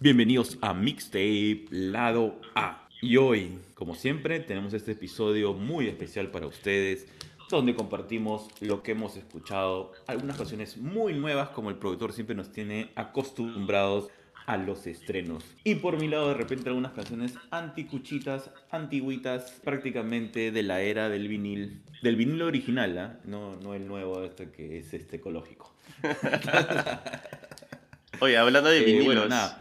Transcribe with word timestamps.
Bienvenidos 0.00 0.56
a 0.62 0.72
Mixtape 0.72 1.66
Lado 1.70 2.40
A. 2.54 2.88
Y 3.02 3.16
hoy, 3.18 3.58
como 3.74 3.94
siempre, 3.94 4.40
tenemos 4.40 4.72
este 4.72 4.92
episodio 4.92 5.52
muy 5.52 5.88
especial 5.88 6.30
para 6.30 6.46
ustedes, 6.46 7.06
donde 7.50 7.74
compartimos 7.74 8.48
lo 8.60 8.82
que 8.82 8.92
hemos 8.92 9.16
escuchado, 9.16 9.92
algunas 10.06 10.36
canciones 10.38 10.76
muy 10.78 11.12
nuevas, 11.14 11.50
como 11.50 11.68
el 11.70 11.76
productor 11.76 12.12
siempre 12.12 12.34
nos 12.34 12.50
tiene 12.50 12.90
acostumbrados 12.94 14.08
a 14.46 14.56
los 14.56 14.86
estrenos. 14.86 15.44
Y 15.64 15.74
por 15.76 15.98
mi 16.00 16.08
lado, 16.08 16.28
de 16.28 16.34
repente, 16.34 16.68
algunas 16.70 16.92
canciones 16.92 17.34
anticuchitas, 17.50 18.50
antiguitas, 18.70 19.60
prácticamente 19.64 20.50
de 20.50 20.62
la 20.62 20.80
era 20.80 21.08
del 21.10 21.28
vinil, 21.28 21.82
del 22.02 22.16
vinil 22.16 22.40
original, 22.42 22.98
¿ah? 22.98 23.20
no, 23.24 23.56
no 23.56 23.74
el 23.74 23.86
nuevo, 23.86 24.24
este 24.24 24.50
que 24.50 24.78
es 24.78 24.94
este 24.94 25.16
ecológico. 25.16 25.74
Oye, 28.20 28.36
hablando 28.38 28.70
de 28.70 28.78
Eh, 28.80 28.84
vinilos. 28.84 29.06
bueno, 29.06 29.28
nada. 29.28 29.58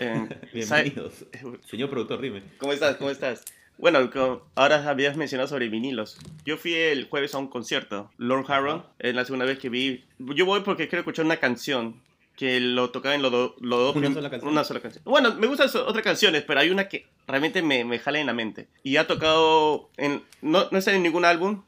Eh, 0.00 0.28
Bienvenidos. 0.52 1.24
Señor 1.68 1.90
productor, 1.90 2.20
dime. 2.20 2.42
¿Cómo 2.58 2.72
estás? 2.72 2.96
¿Cómo 2.96 3.10
estás? 3.10 3.44
Bueno, 3.78 4.10
ahora 4.56 4.88
habías 4.90 5.16
mencionado 5.16 5.48
sobre 5.48 5.68
vinilos. 5.68 6.18
Yo 6.44 6.56
fui 6.56 6.74
el 6.74 7.04
jueves 7.08 7.34
a 7.34 7.38
un 7.38 7.46
concierto. 7.48 8.10
Lord 8.18 8.50
Harron, 8.50 8.84
es 8.98 9.14
la 9.14 9.24
segunda 9.24 9.44
vez 9.46 9.58
que 9.58 9.68
vi. 9.68 10.04
Yo 10.18 10.46
voy 10.46 10.60
porque 10.60 10.88
quiero 10.88 11.00
escuchar 11.00 11.24
una 11.24 11.36
canción 11.36 12.00
que 12.36 12.60
lo 12.60 12.90
tocaba 12.90 13.14
en 13.14 13.22
los 13.22 13.30
do- 13.32 13.56
los 13.60 13.78
dos 13.78 13.96
¿Una 13.96 14.06
prim- 14.06 14.14
sola 14.14 14.30
canción? 14.30 14.52
Una 14.52 14.64
sola 14.64 14.80
canción. 14.80 15.04
Bueno, 15.04 15.34
me 15.34 15.46
gustan 15.46 15.68
otras 15.86 16.04
canciones, 16.04 16.42
pero 16.42 16.58
hay 16.60 16.70
una 16.70 16.88
que 16.88 17.06
realmente 17.26 17.62
me, 17.62 17.84
me 17.84 17.98
jala 18.00 18.18
en 18.20 18.26
la 18.26 18.32
mente. 18.34 18.68
Y 18.82 18.96
ha 18.96 19.06
tocado 19.06 19.90
en 19.96 20.22
no 20.42 20.66
no 20.70 20.78
está 20.78 20.92
en 20.92 21.02
ningún 21.04 21.24
álbum. 21.24 21.62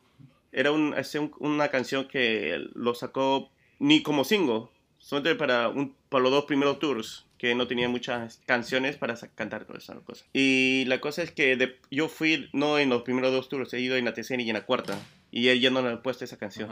Era 0.52 0.72
un- 0.72 0.94
una 1.38 1.68
canción 1.68 2.08
que 2.08 2.66
lo 2.74 2.94
sacó 2.96 3.50
ni 3.78 4.02
como 4.02 4.24
single, 4.24 4.64
solamente 4.98 5.36
para 5.36 5.68
un 5.68 5.94
para 6.08 6.22
los 6.24 6.32
dos 6.32 6.44
primeros 6.44 6.80
tours 6.80 7.24
que 7.40 7.54
no 7.54 7.66
tenía 7.66 7.88
muchas 7.88 8.40
canciones 8.44 8.96
para 8.96 9.14
cantar 9.34 9.64
todas 9.64 9.84
esas 9.84 9.98
cosas. 10.00 10.26
Y 10.34 10.84
la 10.88 11.00
cosa 11.00 11.22
es 11.22 11.30
que 11.30 11.56
de- 11.56 11.78
yo 11.90 12.08
fui 12.08 12.50
no 12.52 12.78
en 12.78 12.90
los 12.90 13.00
primeros 13.02 13.32
dos 13.32 13.48
tours, 13.48 13.72
he 13.72 13.80
ido 13.80 13.96
en 13.96 14.04
la 14.04 14.12
tercera 14.12 14.42
y 14.42 14.50
en 14.50 14.54
la 14.54 14.66
cuarta. 14.66 14.98
Y 15.30 15.48
él 15.48 15.58
ya 15.60 15.70
no 15.70 15.80
le 15.80 15.88
ha 15.94 16.02
puesto 16.02 16.24
esa 16.24 16.36
canción. 16.36 16.68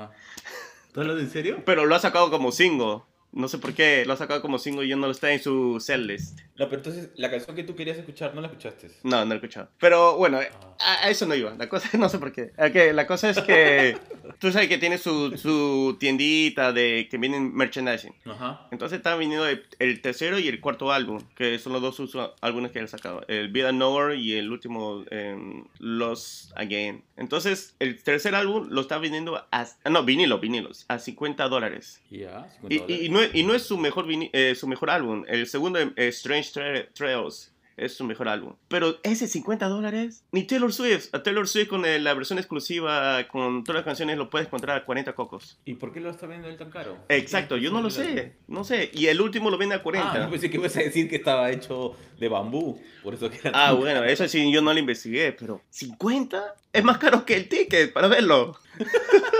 ¿Tú 0.93 1.01
hablas 1.01 1.19
en 1.21 1.31
serio? 1.31 1.63
Pero 1.65 1.87
lo 1.87 1.95
ha 1.95 1.99
sacado 2.01 2.31
como 2.31 2.53
single. 2.53 2.99
No 3.31 3.47
sé 3.47 3.59
por 3.59 3.75
qué, 3.75 4.05
lo 4.07 4.15
ha 4.15 4.17
sacado 4.17 4.41
como 4.41 4.59
single 4.59 4.87
y 4.87 4.89
ya 4.89 4.97
no 4.97 5.07
lo 5.07 5.13
está 5.13 5.31
en 5.33 5.41
su 5.43 5.79
set 5.81 5.99
list. 6.01 6.39
No, 6.57 6.65
pero 6.69 6.77
entonces 6.79 7.11
la 7.17 7.31
canción 7.31 7.55
que 7.55 7.63
tú 7.63 7.77
querías 7.77 7.99
escuchar 7.99 8.35
no 8.35 8.41
la 8.41 8.49
escuchaste. 8.49 8.89
No, 9.03 9.19
no 9.21 9.27
lo 9.27 9.33
he 9.35 9.37
escuchado. 9.37 9.69
Pero 9.79 10.17
bueno, 10.17 10.39
Ah. 10.41 10.77
a, 11.03 11.07
a 11.07 11.11
eso 11.11 11.27
no 11.27 11.35
iba. 11.35 11.55
La 11.57 11.69
cosa, 11.69 11.89
no 11.99 12.09
sé 12.09 12.19
por 12.19 12.33
qué. 12.33 12.53
Ok, 12.59 12.95
la 12.95 13.07
cosa 13.07 13.31
es 13.31 13.39
que 13.41 13.97
tú 14.41 14.51
sabes 14.51 14.69
que 14.69 14.79
tiene 14.79 14.97
su, 14.99 15.37
su 15.37 15.97
tiendita 16.01 16.73
de 16.73 17.07
que 17.11 17.19
vienen 17.19 17.55
merchandising. 17.55 18.15
Ajá. 18.25 18.67
Entonces 18.73 18.97
están 18.97 19.19
viniendo 19.19 19.47
el, 19.47 19.63
el 19.79 20.01
tercero 20.01 20.39
y 20.39 20.49
el 20.49 20.61
cuarto 20.61 20.91
álbum, 20.91 21.21
que 21.37 21.59
son 21.59 21.75
los 21.75 21.83
dos 21.83 21.99
álbumes 22.41 22.73
que 22.73 22.79
él 22.79 22.87
ha 22.87 22.89
sacado. 22.89 23.25
El 23.29 23.49
Vida 23.51 23.73
Nowhere 23.73 24.17
y 24.17 24.33
el 24.35 24.51
último 24.51 25.05
em, 25.11 25.65
Lost 25.79 26.51
Again. 26.57 27.05
Entonces 27.17 27.75
el 27.79 28.03
tercer 28.03 28.35
álbum 28.35 28.69
lo 28.71 28.81
está 28.81 28.99
vendiendo 28.99 29.37
a... 29.53 29.67
No, 29.89 30.03
vinilo, 30.05 30.39
vinilos. 30.41 30.87
A 30.89 30.99
50 30.99 31.47
dólares. 31.49 32.01
Ya, 32.11 32.49
50 32.63 32.75
Y, 32.75 32.79
dólares. 32.79 33.01
y- 33.03 33.07
y 33.07 33.09
no, 33.11 33.18
es- 33.23 33.35
y 33.35 33.43
no 33.43 33.55
es 33.55 33.63
su 33.63 33.79
mejor, 33.79 34.07
eh, 34.11 34.55
su 34.55 34.67
mejor 34.67 34.91
álbum. 34.91 35.25
El 35.29 35.47
segundo, 35.47 35.79
eh, 35.79 35.93
Strange 35.97 36.51
Tra- 36.53 36.89
Trails, 36.95 37.53
es 37.77 37.95
su 37.97 38.03
mejor 38.03 38.27
álbum. 38.29 38.55
Pero 38.67 38.99
ese 39.05 39.29
50 39.29 39.69
dólares, 39.69 40.25
ni 40.33 40.43
Taylor 40.43 40.73
Swift. 40.73 41.15
A 41.15 41.23
Taylor 41.23 41.47
Swift 41.47 41.69
con 41.69 41.85
eh, 41.87 42.01
la 42.01 42.13
versión 42.13 42.37
exclusiva, 42.41 43.25
con 43.31 43.63
todas 43.63 43.77
las 43.81 43.85
canciones, 43.85 44.19
lo 44.19 44.29
puedes 44.31 44.49
encontrar 44.49 44.77
a 44.79 44.85
40 44.85 45.13
cocos. 45.15 45.61
¿Y 45.65 45.75
por 45.75 45.93
qué 45.93 46.01
lo 46.01 46.11
está 46.11 46.27
vendiendo 46.27 46.49
él 46.49 46.57
tan 46.57 46.71
caro? 46.73 46.99
Exacto, 47.09 47.57
yo 47.57 47.71
no 47.71 47.81
lo 47.81 47.89
sé. 47.91 48.35
No 48.49 48.65
sé. 48.65 48.91
Y 48.93 49.07
el 49.07 49.21
último 49.21 49.49
lo 49.49 49.59
vende 49.59 49.77
a 49.77 49.83
40. 49.85 50.13
Ah, 50.13 50.25
yo 50.25 50.29
pensé 50.31 50.51
que 50.51 50.57
ibas 50.57 50.77
a 50.77 50.81
decir 50.81 51.09
que 51.09 51.15
estaba 51.15 51.53
hecho 51.53 51.95
de 52.19 52.29
bambú. 52.29 52.81
Por 53.05 53.15
eso 53.15 53.31
que 53.31 53.39
era 53.39 53.51
Ah, 53.55 53.69
tan 53.69 53.79
bueno, 53.79 54.03
eso 54.03 54.27
sí, 54.27 54.51
yo 54.53 54.61
no 54.61 54.73
lo 54.73 54.79
investigué, 54.81 55.31
pero 55.31 55.63
¿50? 55.73 56.43
Es 56.73 56.83
más 56.83 56.99
caro 56.99 57.25
que 57.25 57.37
el 57.37 57.49
ticket 57.49 57.93
para 57.93 58.09
verlo. 58.09 58.59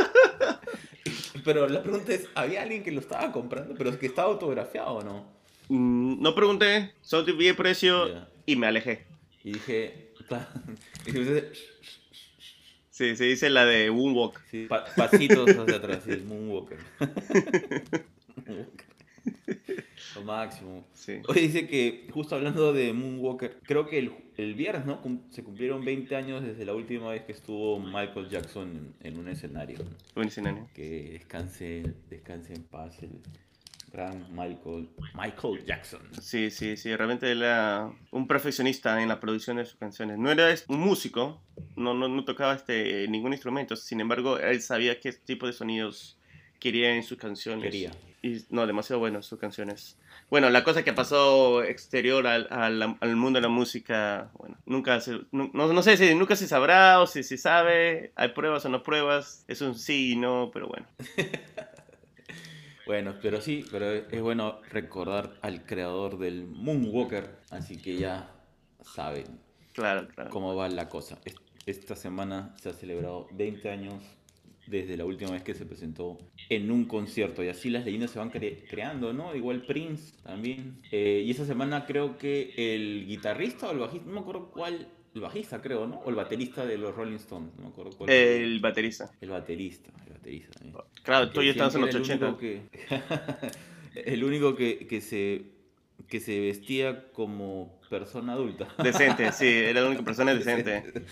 Pero 1.45 1.69
la 1.69 1.83
pregunta 1.83 2.13
es, 2.13 2.29
¿había 2.35 2.63
alguien 2.63 2.83
que 2.83 2.93
lo 2.93 3.01
estaba 3.01 3.31
comprando? 3.33 3.75
Pero 3.77 3.91
es 3.91 3.97
que 3.97 4.07
estaba 4.07 4.29
autografiado 4.33 4.91
o 4.93 5.03
no. 5.05 5.27
Mm, 5.69 6.23
no 6.23 6.35
pregunté, 6.35 6.93
solo 7.03 7.25
te 7.25 7.33
vi 7.33 7.49
el 7.49 7.57
precio 7.57 8.27
y 8.47 8.57
me 8.57 8.67
alejé. 8.67 9.07
Y 9.45 9.53
dije, 9.53 10.13
claro, 10.27 10.47
y 11.07 11.13
dije, 11.13 11.53
Sí, 12.91 13.15
se 13.15 13.25
dice 13.25 13.49
la 13.49 13.65
de 13.65 13.91
Moonwalk. 13.93 14.41
sí, 14.51 14.67
pa- 14.69 14.85
pasitos 14.97 15.49
hacia 15.51 15.77
atrás, 15.77 16.03
sí, 16.05 16.17
Moonwalker. 16.27 16.79
Moonwalker. 18.47 18.88
Lo 20.15 20.23
máximo. 20.23 20.87
Sí. 20.93 21.21
Oye, 21.29 21.43
dice 21.43 21.67
que, 21.67 22.09
justo 22.13 22.35
hablando 22.35 22.73
de 22.73 22.93
Moonwalker, 22.93 23.61
creo 23.63 23.87
que 23.87 23.99
el, 23.99 24.13
el 24.37 24.55
viernes, 24.55 24.87
¿no? 24.87 25.01
Se 25.31 25.43
cumplieron 25.43 25.85
20 25.85 26.17
años 26.17 26.43
desde 26.43 26.65
la 26.65 26.75
última 26.75 27.11
vez 27.11 27.25
que 27.25 27.33
estuvo 27.33 27.79
Michael 27.79 28.29
Jackson 28.29 28.95
en, 29.01 29.13
en 29.13 29.19
un 29.19 29.29
escenario. 29.29 29.79
Buen 30.15 30.29
escenario. 30.29 30.69
Que 30.75 31.11
descanse, 31.13 31.95
descanse 32.09 32.55
en 32.55 32.65
paz 32.65 33.03
el 33.03 33.21
gran 33.93 34.27
Michael, 34.35 34.89
Michael 35.15 35.65
Jackson. 35.65 36.01
Sí, 36.21 36.51
sí, 36.51 36.77
sí, 36.77 36.95
realmente 36.95 37.31
era 37.31 37.91
un 38.11 38.27
perfeccionista 38.27 39.01
en 39.03 39.09
la 39.09 39.21
producción 39.21 39.57
de 39.57 39.65
sus 39.65 39.77
canciones. 39.77 40.19
No 40.19 40.31
era 40.31 40.55
un 40.69 40.81
músico, 40.81 41.43
no, 41.77 41.95
no, 41.95 42.09
no 42.09 42.25
tocaba 42.25 42.55
este, 42.55 43.09
ningún 43.09 43.33
instrumento, 43.33 43.77
sin 43.77 44.01
embargo, 44.01 44.39
él 44.39 44.61
sabía 44.61 45.01
qué 45.01 45.13
tipo 45.13 45.47
de 45.47 45.53
sonidos 45.53 46.19
quería 46.59 46.95
en 46.95 47.03
sus 47.03 47.19
canciones. 47.19 47.65
Quería. 47.65 47.91
Y 48.29 48.45
no, 48.51 48.67
demasiado 48.67 49.01
bueno 49.01 49.23
sus 49.23 49.39
canciones. 49.39 49.97
Bueno, 50.31 50.51
la 50.51 50.65
cosa 50.65 50.83
que 50.85 50.93
pasó 50.93 51.63
exterior 51.63 52.27
al, 52.27 52.47
al, 52.51 52.97
al 53.01 53.17
mundo 53.17 53.39
de 53.39 53.43
la 53.43 53.49
música, 53.49 54.31
bueno, 54.39 54.57
nunca 54.67 55.01
se, 55.01 55.21
no, 55.33 55.51
no 55.53 55.83
sé 55.83 55.97
si 55.97 56.15
nunca 56.15 56.37
se 56.37 56.47
sabrá 56.49 57.01
o 57.01 57.07
si 57.07 57.23
se 57.23 57.39
sabe, 57.39 58.13
hay 58.17 58.29
pruebas 58.31 58.65
o 58.65 58.69
no 58.69 58.83
pruebas, 58.83 59.45
es 59.49 59.61
un 59.63 59.75
sí 59.75 60.13
y 60.13 60.17
no, 60.17 60.51
pero 60.53 60.69
bueno. 60.69 60.87
Bueno, 62.87 63.17
pero 63.21 63.41
sí, 63.43 63.67
pero 63.71 63.93
es 63.93 64.23
bueno 64.23 64.61
recordar 64.71 65.35
al 65.43 65.65
creador 65.67 66.19
del 66.19 66.47
Moonwalker, 66.47 67.37
así 67.51 67.77
que 67.77 67.97
ya 67.99 68.31
saben 68.81 69.27
Claro, 69.75 70.09
claro. 70.09 70.31
cómo 70.31 70.57
va 70.57 70.69
la 70.71 70.89
cosa. 70.89 71.19
Es- 71.27 71.35
Esta 71.67 71.95
semana 71.97 72.55
se 72.63 72.71
ha 72.71 72.73
celebrado 72.73 73.29
20 73.33 73.69
años 73.71 74.03
desde 74.69 74.97
la 74.97 75.05
última 75.05 75.31
vez 75.33 75.43
que 75.43 75.55
se 75.55 75.65
presentó 75.67 76.19
en 76.49 76.71
un 76.71 76.85
concierto 76.85 77.43
y 77.43 77.49
así 77.49 77.71
las 77.71 77.85
leyendas 77.85 78.11
se 78.11 78.19
van 78.19 78.31
cre- 78.31 78.65
creando, 78.69 79.13
¿no? 79.13 79.35
Igual 79.35 79.63
Prince 79.63 80.15
también. 80.23 80.81
Eh, 80.93 81.23
y 81.27 81.31
esa 81.31 81.45
semana 81.47 81.87
creo 81.87 82.19
que 82.19 82.53
el 82.57 83.07
guitarrista 83.07 83.69
o 83.69 83.73
el 83.73 83.79
bajista, 83.79 84.07
no 84.07 84.13
me 84.15 84.21
acuerdo 84.21 84.51
cuál, 84.51 84.89
el 85.15 85.21
bajista 85.21 85.61
creo, 85.63 85.87
¿no? 85.87 85.97
O 86.01 86.11
el 86.11 86.17
baterista 86.17 86.67
de 86.67 86.77
los 86.79 86.95
Rolling 86.95 87.17
Stones, 87.17 87.51
no 87.57 87.63
me 87.65 87.69
acuerdo 87.69 87.93
cuál. 87.97 88.11
El 88.11 88.61
baterista. 88.61 89.11
El 89.21 89.31
baterista, 89.31 89.91
el 90.07 90.13
baterista 90.13 90.51
también. 90.59 90.77
Claro, 91.03 91.31
tú 91.31 91.41
Que 91.41 91.47
ya 91.47 91.53
estabas 91.53 91.75
en 91.75 91.81
los 91.81 91.91
que 91.91 91.97
era 91.97 92.03
80. 92.05 92.27
El 92.27 92.33
único 92.33 92.39
que, 92.39 92.63
el 94.13 94.25
único 94.25 94.55
que, 94.57 94.87
que 94.87 95.01
se, 95.01 95.43
que 96.09 96.21
se 96.21 96.41
vestía 96.41 97.11
como 97.13 97.78
persona 97.89 98.35
adulta. 98.35 98.69
Decente, 98.83 99.33
sí, 99.33 99.47
era 99.47 99.81
la 99.81 99.89
única 99.89 100.03
persona 100.03 100.35
decente. 100.35 101.05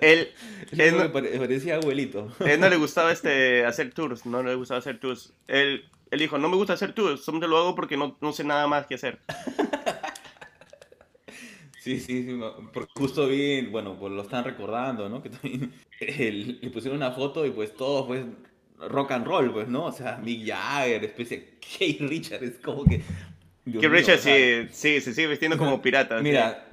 Él, 0.00 0.28
él, 0.78 0.96
no, 0.96 1.12
pare- 1.12 1.38
parecía 1.38 1.76
abuelito. 1.76 2.32
él 2.40 2.60
no 2.60 2.68
le 2.68 2.76
gustaba 2.76 3.12
este, 3.12 3.64
hacer 3.64 3.92
tours, 3.92 4.26
no 4.26 4.42
le 4.42 4.54
gustaba 4.54 4.78
hacer 4.78 4.98
tours. 4.98 5.32
Él, 5.48 5.84
él 6.10 6.18
dijo, 6.18 6.38
no 6.38 6.48
me 6.48 6.56
gusta 6.56 6.74
hacer 6.74 6.92
tours, 6.92 7.24
solamente 7.24 7.48
lo 7.48 7.58
hago 7.58 7.74
porque 7.74 7.96
no, 7.96 8.16
no 8.20 8.32
sé 8.32 8.44
nada 8.44 8.66
más 8.66 8.86
que 8.86 8.94
hacer. 8.94 9.18
Sí, 11.80 12.00
sí, 12.00 12.24
sí. 12.24 12.40
porque 12.72 12.90
justo 12.96 13.28
vi, 13.28 13.66
bueno, 13.66 13.94
pues 14.00 14.10
lo 14.10 14.22
están 14.22 14.42
recordando, 14.42 15.06
¿no? 15.10 15.22
Que 15.22 15.28
también 15.28 15.70
le 16.00 16.70
pusieron 16.70 16.96
una 16.96 17.12
foto 17.12 17.44
y 17.44 17.50
pues 17.50 17.74
todo, 17.76 18.06
pues, 18.06 18.24
rock 18.78 19.10
and 19.10 19.26
roll, 19.26 19.52
pues, 19.52 19.68
¿no? 19.68 19.84
O 19.84 19.92
sea, 19.92 20.16
Mick 20.16 20.46
Jagger, 20.48 21.04
especie 21.04 21.58
Keith 21.60 22.00
Richards, 22.00 22.58
como 22.64 22.84
que... 22.84 23.02
Dios 23.64 23.80
Que 23.80 23.88
Richard 23.88 24.18
sí, 24.18 24.68
sí, 24.72 25.00
se 25.00 25.14
sigue 25.14 25.28
vistiendo 25.28 25.56
como 25.56 25.80
pirata. 25.80 26.18
sí. 26.18 26.24
Mira, 26.24 26.66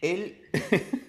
él, 0.00 0.36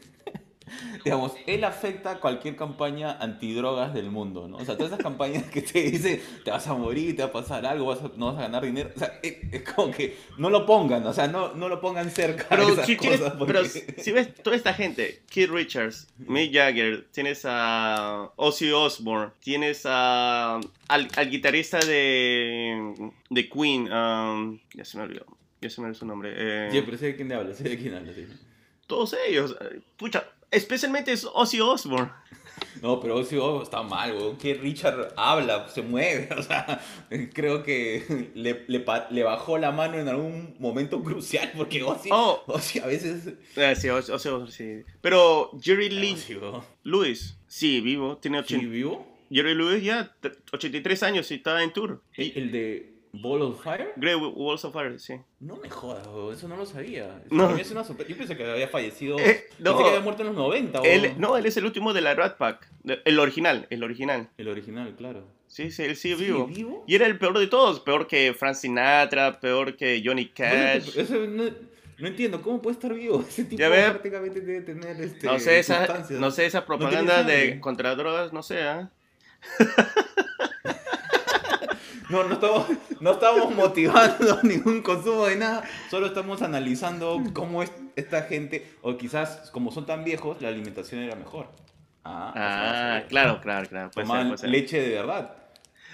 digamos, 1.09 1.33
él 1.47 1.63
afecta 1.63 2.19
cualquier 2.19 2.55
campaña 2.55 3.17
antidrogas 3.19 3.93
del 3.93 4.11
mundo, 4.11 4.47
¿no? 4.47 4.57
O 4.57 4.65
sea, 4.65 4.75
todas 4.77 4.91
esas 4.93 5.03
campañas 5.03 5.43
que 5.45 5.61
te 5.61 5.81
dicen, 5.83 6.21
te 6.45 6.51
vas 6.51 6.67
a 6.67 6.73
morir, 6.75 7.15
te 7.15 7.23
va 7.23 7.29
a 7.29 7.31
pasar 7.31 7.65
algo, 7.65 7.85
vas 7.87 8.01
a- 8.03 8.11
no 8.15 8.27
vas 8.27 8.37
a 8.37 8.41
ganar 8.41 8.63
dinero, 8.63 8.91
o 8.95 8.99
sea, 8.99 9.19
es, 9.23 9.63
como 9.73 9.91
que 9.91 10.15
no 10.37 10.49
lo 10.49 10.65
pongan, 10.65 11.05
o 11.05 11.13
sea, 11.13 11.27
no, 11.27 11.53
no 11.55 11.67
lo 11.69 11.81
pongan 11.81 12.09
cerca 12.11 12.45
Pero, 12.49 12.69
esas 12.69 12.85
si, 12.85 12.95
cosas 12.95 13.33
pero 13.39 13.61
porque- 13.61 13.95
si 14.01 14.11
ves 14.11 14.33
toda 14.35 14.55
esta 14.55 14.73
gente, 14.73 15.21
Keith 15.29 15.49
Richards, 15.49 16.07
Mick 16.19 16.53
Jagger, 16.53 17.07
tienes 17.11 17.41
a 17.45 18.29
Ozzy 18.35 18.71
Osbourne, 18.71 19.31
tienes 19.39 19.83
a, 19.85 20.55
al, 20.87 21.07
al 21.15 21.29
guitarrista 21.29 21.79
de, 21.79 23.11
de 23.29 23.49
Queen, 23.49 23.91
um, 23.91 24.59
ya 24.73 24.85
se 24.85 24.97
me 24.97 25.03
olvidó, 25.03 25.25
ya 25.61 25.69
se 25.69 25.81
me 25.81 25.87
olvidó 25.87 25.99
su 25.99 26.05
nombre. 26.05 26.33
eh, 26.35 26.69
Sí, 26.71 26.81
pero 26.85 26.97
sé 26.97 27.05
de 27.07 27.15
quién 27.15 27.31
habla, 27.33 27.53
sé 27.53 27.63
de 27.63 27.77
quién 27.77 27.93
habla, 27.95 28.13
sí. 28.13 28.27
todos 28.87 29.15
ellos. 29.27 29.55
Pucha, 29.97 30.25
especialmente 30.51 31.11
es 31.11 31.27
Ozzy 31.33 31.59
Osbourne. 31.61 32.11
No, 32.81 32.99
pero 32.99 33.15
Ozzy 33.17 33.37
Osbourne 33.37 33.63
está 33.63 33.83
mal, 33.83 34.13
weón. 34.13 34.37
Que 34.37 34.53
Richard 34.53 35.13
habla, 35.17 35.67
se 35.69 35.81
mueve. 35.81 36.29
O 36.37 36.43
sea, 36.43 36.81
creo 37.33 37.63
que 37.63 38.31
le, 38.35 38.65
le, 38.67 39.23
bajó 39.23 39.57
la 39.57 39.71
mano 39.71 39.97
en 39.97 40.07
algún 40.07 40.55
momento 40.59 41.01
crucial 41.03 41.51
porque 41.55 41.83
Ozzy, 41.83 42.09
Oh. 42.11 42.41
Ozzy 42.47 42.79
a 42.79 42.85
veces... 42.85 43.33
Ah, 43.57 43.75
sí, 43.75 43.89
Ozzy 43.89 44.11
Osbourne, 44.11 44.51
sí. 44.51 44.83
Pero 45.01 45.51
Jerry 45.61 45.89
Lee. 45.89 46.17
Lewis, 46.83 47.37
sí, 47.47 47.81
vivo, 47.81 48.17
tiene 48.17 48.39
¿Sí 48.43 48.55
80. 48.55 48.71
vivo? 48.71 49.07
Jerry 49.31 49.55
Lewis 49.55 49.83
ya, 49.83 50.15
t- 50.21 50.31
83 50.53 51.03
años 51.03 51.29
y 51.31 51.35
está 51.35 51.61
en 51.63 51.71
tour. 51.71 52.01
¿El, 52.15 52.31
el 52.35 52.51
de 52.51 52.93
Ball 53.11 53.41
of 53.41 53.63
Fire? 53.63 53.93
Grey 53.95 54.15
Walls 54.15 54.63
of 54.65 54.73
Fire, 54.73 54.99
sí. 54.99 55.15
No 55.39 55.55
me 55.57 55.69
jodas, 55.69 56.07
eso 56.37 56.47
no 56.47 56.55
lo 56.57 56.65
sabía. 56.65 57.21
No. 57.31 57.43
Para 57.45 57.55
mí 57.55 57.61
es 57.61 57.71
una 57.71 57.83
sorpresa. 57.83 58.09
Yo 58.09 58.17
pensé 58.17 58.37
que 58.37 58.49
había 58.49 58.67
fallecido. 58.67 59.17
Eh, 59.19 59.45
no. 59.59 59.71
Pensé 59.71 59.83
que 59.83 59.89
había 59.89 60.01
muerto 60.01 60.21
en 60.21 60.27
los 60.27 60.35
90, 60.37 60.81
weón. 60.81 61.05
Él, 61.05 61.13
no, 61.17 61.37
él 61.37 61.45
es 61.45 61.57
el 61.57 61.65
último 61.65 61.93
de 61.93 62.01
la 62.01 62.13
Rat 62.13 62.37
Pack. 62.37 62.69
El 63.05 63.19
original, 63.19 63.65
el 63.69 63.83
original. 63.83 64.29
El 64.37 64.47
original, 64.47 64.95
claro. 64.95 65.23
Sí, 65.47 65.71
sí, 65.71 65.83
él 65.83 65.95
sigue 65.95 66.15
¿Sigue 66.15 66.27
vivo. 66.27 66.45
vivo? 66.47 66.83
Y 66.87 66.93
era 66.95 67.07
el 67.07 67.17
peor 67.17 67.39
de 67.39 67.47
todos. 67.47 67.79
Peor 67.79 68.05
que 68.07 68.33
Frank 68.35 68.53
Sinatra, 68.55 69.39
peor 69.39 69.75
que 69.75 70.01
Johnny 70.05 70.27
Cash. 70.27 70.95
Eso 70.95 71.15
no, 71.25 71.45
no 71.97 72.07
entiendo, 72.07 72.41
¿cómo 72.41 72.61
puede 72.61 72.75
estar 72.75 72.93
vivo? 72.93 73.25
Ese 73.27 73.45
tipo 73.45 73.59
Ya 73.59 73.69
ve. 73.69 73.81
prácticamente 73.89 74.39
debe 74.41 74.61
tener 74.61 75.01
este, 75.01 75.25
No 75.25 75.39
sé, 75.39 75.57
esa, 75.59 76.05
no 76.11 76.29
sé, 76.29 76.45
esa 76.45 76.65
propaganda 76.65 77.23
de 77.23 77.59
contra 77.59 77.95
drogas, 77.95 78.31
no 78.31 78.43
sé, 78.43 78.61
¿ah? 78.61 78.91
No, 82.09 82.23
no 82.23 82.33
estamos, 82.33 82.65
no 82.99 83.11
estamos 83.11 83.55
motivando 83.55 84.39
ningún 84.43 84.81
consumo 84.81 85.25
de 85.27 85.35
nada, 85.35 85.63
solo 85.91 86.07
estamos 86.07 86.41
analizando 86.41 87.21
cómo 87.33 87.61
es 87.63 87.71
esta 87.95 88.23
gente, 88.23 88.67
o 88.81 88.97
quizás 88.97 89.49
como 89.51 89.71
son 89.71 89.85
tan 89.85 90.03
viejos, 90.03 90.41
la 90.41 90.47
alimentación 90.49 91.01
era 91.01 91.15
mejor. 91.15 91.47
Ah, 92.03 92.33
Ah, 92.35 93.03
claro, 93.07 93.39
claro, 93.41 93.67
claro. 93.69 93.91
Puede 93.91 94.05
ser, 94.05 94.09
Tomaban 94.09 94.27
puede 94.29 94.37
ser. 94.39 94.49
leche 94.49 94.81
de 94.81 94.89
verdad. 94.95 95.35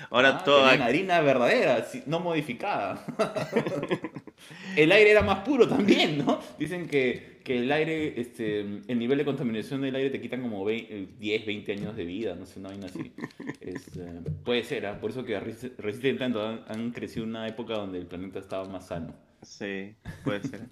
Ahora 0.10 0.30
Ah, 0.40 0.44
todo. 0.44 0.62
tenían 0.70 0.82
harina 0.88 1.20
verdadera, 1.22 1.86
no 2.06 2.20
modificada. 2.20 3.04
el 4.76 4.92
aire 4.92 5.12
era 5.12 5.22
más 5.22 5.40
puro 5.40 5.68
también, 5.68 6.24
¿no? 6.26 6.40
Dicen 6.58 6.88
que, 6.88 7.35
que 7.46 7.60
el 7.60 7.72
aire, 7.72 8.20
este, 8.20 8.62
el 8.62 9.00
nivel 9.00 9.20
de 9.20 9.24
contaminación 9.24 9.80
del 9.82 9.96
aire 9.96 10.10
te 10.10 10.20
quitan 10.20 10.42
como 10.42 10.66
20, 10.66 11.10
10, 11.20 11.46
20 11.46 11.72
años 11.72 11.96
de 11.96 12.04
vida, 12.04 12.36
no 12.36 12.48
sé, 12.48 12.60
una 12.60 12.70
vaina 12.70 12.88
así. 12.88 13.14
Es, 13.62 13.88
eh, 13.98 14.22
puede 14.44 14.64
ser, 14.64 14.88
¿ah? 14.88 15.00
por 15.00 15.12
eso 15.12 15.24
que 15.24 15.40
resisten, 15.40 16.18
tanto, 16.18 16.46
han, 16.46 16.66
han 16.68 16.92
crecido 16.92 17.24
una 17.24 17.48
época 17.48 17.76
donde 17.76 18.00
el 18.00 18.08
planeta 18.08 18.40
estaba 18.40 18.68
más 18.68 18.88
sano. 18.88 19.16
Sí, 19.42 19.96
puede 20.26 20.42
ser. 20.42 20.62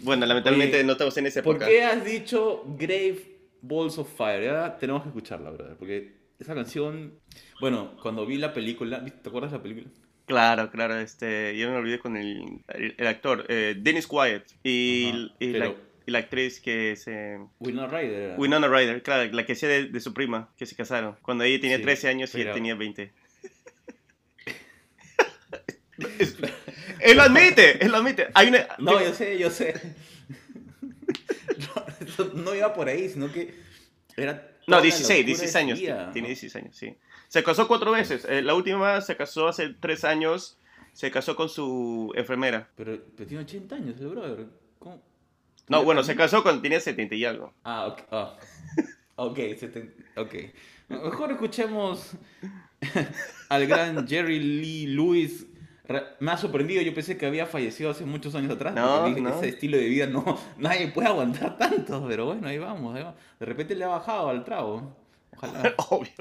Bueno, 0.00 0.26
lamentablemente 0.26 0.76
Oye, 0.76 0.86
no 0.86 0.92
estamos 0.92 1.16
en 1.16 1.26
esa 1.26 1.42
¿Por 1.42 1.56
época. 1.56 1.68
qué 1.68 1.82
has 1.82 2.04
dicho 2.04 2.62
Grave 2.78 3.18
Balls 3.62 3.98
of 3.98 4.08
Fire? 4.16 4.78
Tenemos 4.78 5.02
que 5.02 5.08
escucharla, 5.08 5.50
brother, 5.50 5.76
porque 5.76 6.12
esa 6.38 6.54
canción, 6.54 7.18
bueno, 7.60 7.96
cuando 8.00 8.24
vi 8.24 8.36
la 8.36 8.54
película, 8.54 9.04
¿te 9.04 9.28
acuerdas 9.28 9.50
de 9.50 9.56
la 9.58 9.62
película? 9.64 9.88
Claro, 10.28 10.70
claro, 10.70 10.98
este, 11.00 11.56
yo 11.56 11.68
me 11.70 11.76
olvidé 11.76 11.98
con 11.98 12.16
el, 12.16 12.60
el, 12.68 12.94
el 12.96 13.06
actor, 13.06 13.44
eh, 13.48 13.74
Dennis 13.78 14.06
Quaid, 14.06 14.42
y, 14.62 15.30
y 15.40 15.48
la, 15.52 15.58
pero- 15.58 15.76
y 16.06 16.10
la 16.10 16.18
actriz 16.20 16.60
que 16.60 16.92
es 16.92 17.08
eh, 17.08 17.38
Winona 17.58 17.86
Ryder. 17.88 18.34
Winona 18.38 18.68
Ryder, 18.68 19.02
claro, 19.02 19.30
la 19.32 19.44
que 19.44 19.52
hacía 19.54 19.68
de, 19.68 19.86
de 19.86 20.00
su 20.00 20.14
prima, 20.14 20.50
que 20.56 20.66
se 20.66 20.76
casaron, 20.76 21.16
cuando 21.22 21.44
ella 21.44 21.60
tenía 21.60 21.78
Sí, 21.78 21.82
13 21.82 22.08
años 22.08 22.34
y 22.34 22.42
él 22.42 22.52
tenía 22.52 22.74
20. 22.74 23.10
él 27.00 27.16
lo 27.16 27.22
admite, 27.22 27.84
él 27.84 27.90
lo 27.90 27.96
admite. 27.98 28.28
Hay 28.34 28.48
una... 28.48 28.66
No, 28.78 29.00
yo 29.02 29.12
sé, 29.14 29.38
yo 29.38 29.50
sé. 29.50 29.74
No, 32.34 32.54
iba 32.54 32.72
por 32.74 32.88
ahí, 32.88 33.08
sino 33.08 33.30
que 33.32 33.54
era... 34.16 34.32
No, 34.66 34.76
toda 34.76 34.78
la 34.78 34.82
16, 34.82 35.08
locura 35.08 35.24
16 35.26 35.52
de 35.52 35.58
años. 35.58 35.78
día, 35.78 36.10
Tiene 36.12 36.28
¿no? 36.28 36.34
16 36.34 36.56
años, 36.56 36.76
sí. 36.76 36.94
Se 37.28 37.42
casó 37.44 37.68
cuatro 37.68 37.92
veces. 37.92 38.24
Eh, 38.28 38.42
la 38.42 38.54
última 38.54 39.00
se 39.00 39.16
casó 39.16 39.48
hace 39.48 39.70
tres 39.80 40.04
años. 40.04 40.58
Se 40.92 41.10
casó 41.10 41.36
con 41.36 41.48
su 41.48 42.12
enfermera. 42.16 42.68
Pero, 42.74 42.98
pero 43.16 43.28
tiene 43.28 43.44
80 43.44 43.74
años 43.76 44.00
el 44.00 44.08
brother. 44.08 44.46
¿Cómo? 44.78 45.00
No, 45.68 45.84
bueno, 45.84 46.02
se 46.02 46.16
casó 46.16 46.42
cuando 46.42 46.62
tenía 46.62 46.80
70 46.80 47.14
y 47.14 47.24
algo. 47.24 47.52
Ah, 47.64 47.86
ok. 47.88 48.00
ah. 48.10 48.36
Ok, 49.20 49.36
seten- 49.58 49.92
ok. 50.16 50.32
Mejor 50.88 51.32
escuchemos 51.32 52.12
al 53.48 53.66
gran 53.66 54.06
Jerry 54.06 54.38
Lee 54.38 54.86
Lewis. 54.86 55.44
Me 56.20 56.30
ha 56.30 56.36
sorprendido, 56.36 56.82
yo 56.82 56.94
pensé 56.94 57.16
que 57.18 57.26
había 57.26 57.44
fallecido 57.46 57.90
hace 57.90 58.04
muchos 58.04 58.36
años 58.36 58.52
atrás. 58.52 58.74
No, 58.76 59.06
dije, 59.06 59.20
no. 59.20 59.30
Ese 59.30 59.48
estilo 59.48 59.76
de 59.76 59.88
vida 59.88 60.06
no, 60.06 60.38
nadie 60.58 60.88
puede 60.88 61.08
aguantar 61.08 61.56
tanto, 61.58 62.04
pero 62.06 62.26
bueno, 62.26 62.46
ahí 62.46 62.58
vamos, 62.58 62.94
ahí 62.94 63.02
vamos. 63.02 63.18
De 63.40 63.46
repente 63.46 63.74
le 63.74 63.84
ha 63.84 63.88
bajado 63.88 64.28
al 64.28 64.44
trago. 64.44 64.96
Ojalá. 65.36 65.74
Obvio. 65.88 66.12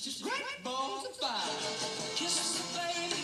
It's 0.00 0.06
just 0.06 0.22
great 0.22 0.64
balls 0.64 1.04
of 1.04 1.14
fire. 1.16 1.44
Kisses 2.16 2.56
the 2.56 2.64
baby. 2.72 3.20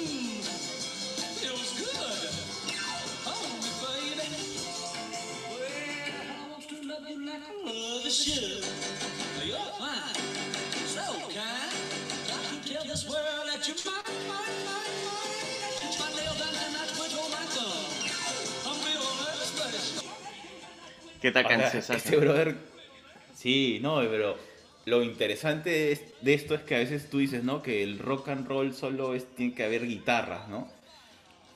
Mmm. 0.00 0.40
Feels 1.44 1.72
good. 1.76 2.32
Hold 3.28 3.52
me, 3.60 3.68
baby. 3.84 4.32
Well, 5.52 6.08
I 6.24 6.48
want 6.48 6.64
to 6.72 6.76
love 6.88 7.04
you 7.04 7.20
like 7.20 7.36
I 7.36 7.52
love 7.68 8.00
you 8.00 8.10
should. 8.10 8.64
You're 9.44 9.68
fine. 9.76 10.16
So 10.88 11.04
kind. 11.36 11.76
Got 12.24 12.40
to 12.48 12.56
tell 12.64 12.84
this 12.88 13.04
world 13.04 13.44
that 13.52 13.60
you're 13.68 13.76
mine, 13.84 14.08
mine, 14.24 14.56
mine, 14.64 14.96
mine. 15.04 16.00
My 16.00 16.08
nails 16.16 16.38
down 16.40 16.56
and 16.64 16.80
I 16.80 16.88
twitch 16.96 17.12
on 17.12 17.28
my 17.28 17.44
thumb. 17.52 17.92
I'm 18.64 18.76
feeling 18.80 19.16
nervous, 19.20 19.52
but 19.52 19.68
it's 19.68 20.00
¿Qué 21.20 21.30
tal 21.30 21.44
canción? 21.44 21.82
Este 21.94 22.16
brother. 22.16 22.56
Sí, 23.34 23.80
no, 23.82 23.96
pero 24.08 24.53
lo 24.86 25.02
interesante 25.02 25.92
es- 25.92 26.02
de 26.20 26.34
esto 26.34 26.54
es 26.54 26.62
que 26.62 26.74
a 26.74 26.78
veces 26.78 27.08
tú 27.10 27.18
dices, 27.18 27.42
¿no? 27.44 27.62
Que 27.62 27.82
el 27.82 27.98
rock 27.98 28.28
and 28.28 28.46
roll 28.46 28.74
solo 28.74 29.14
es, 29.14 29.24
tiene 29.34 29.54
que 29.54 29.64
haber 29.64 29.86
guitarras, 29.86 30.48
¿no? 30.48 30.68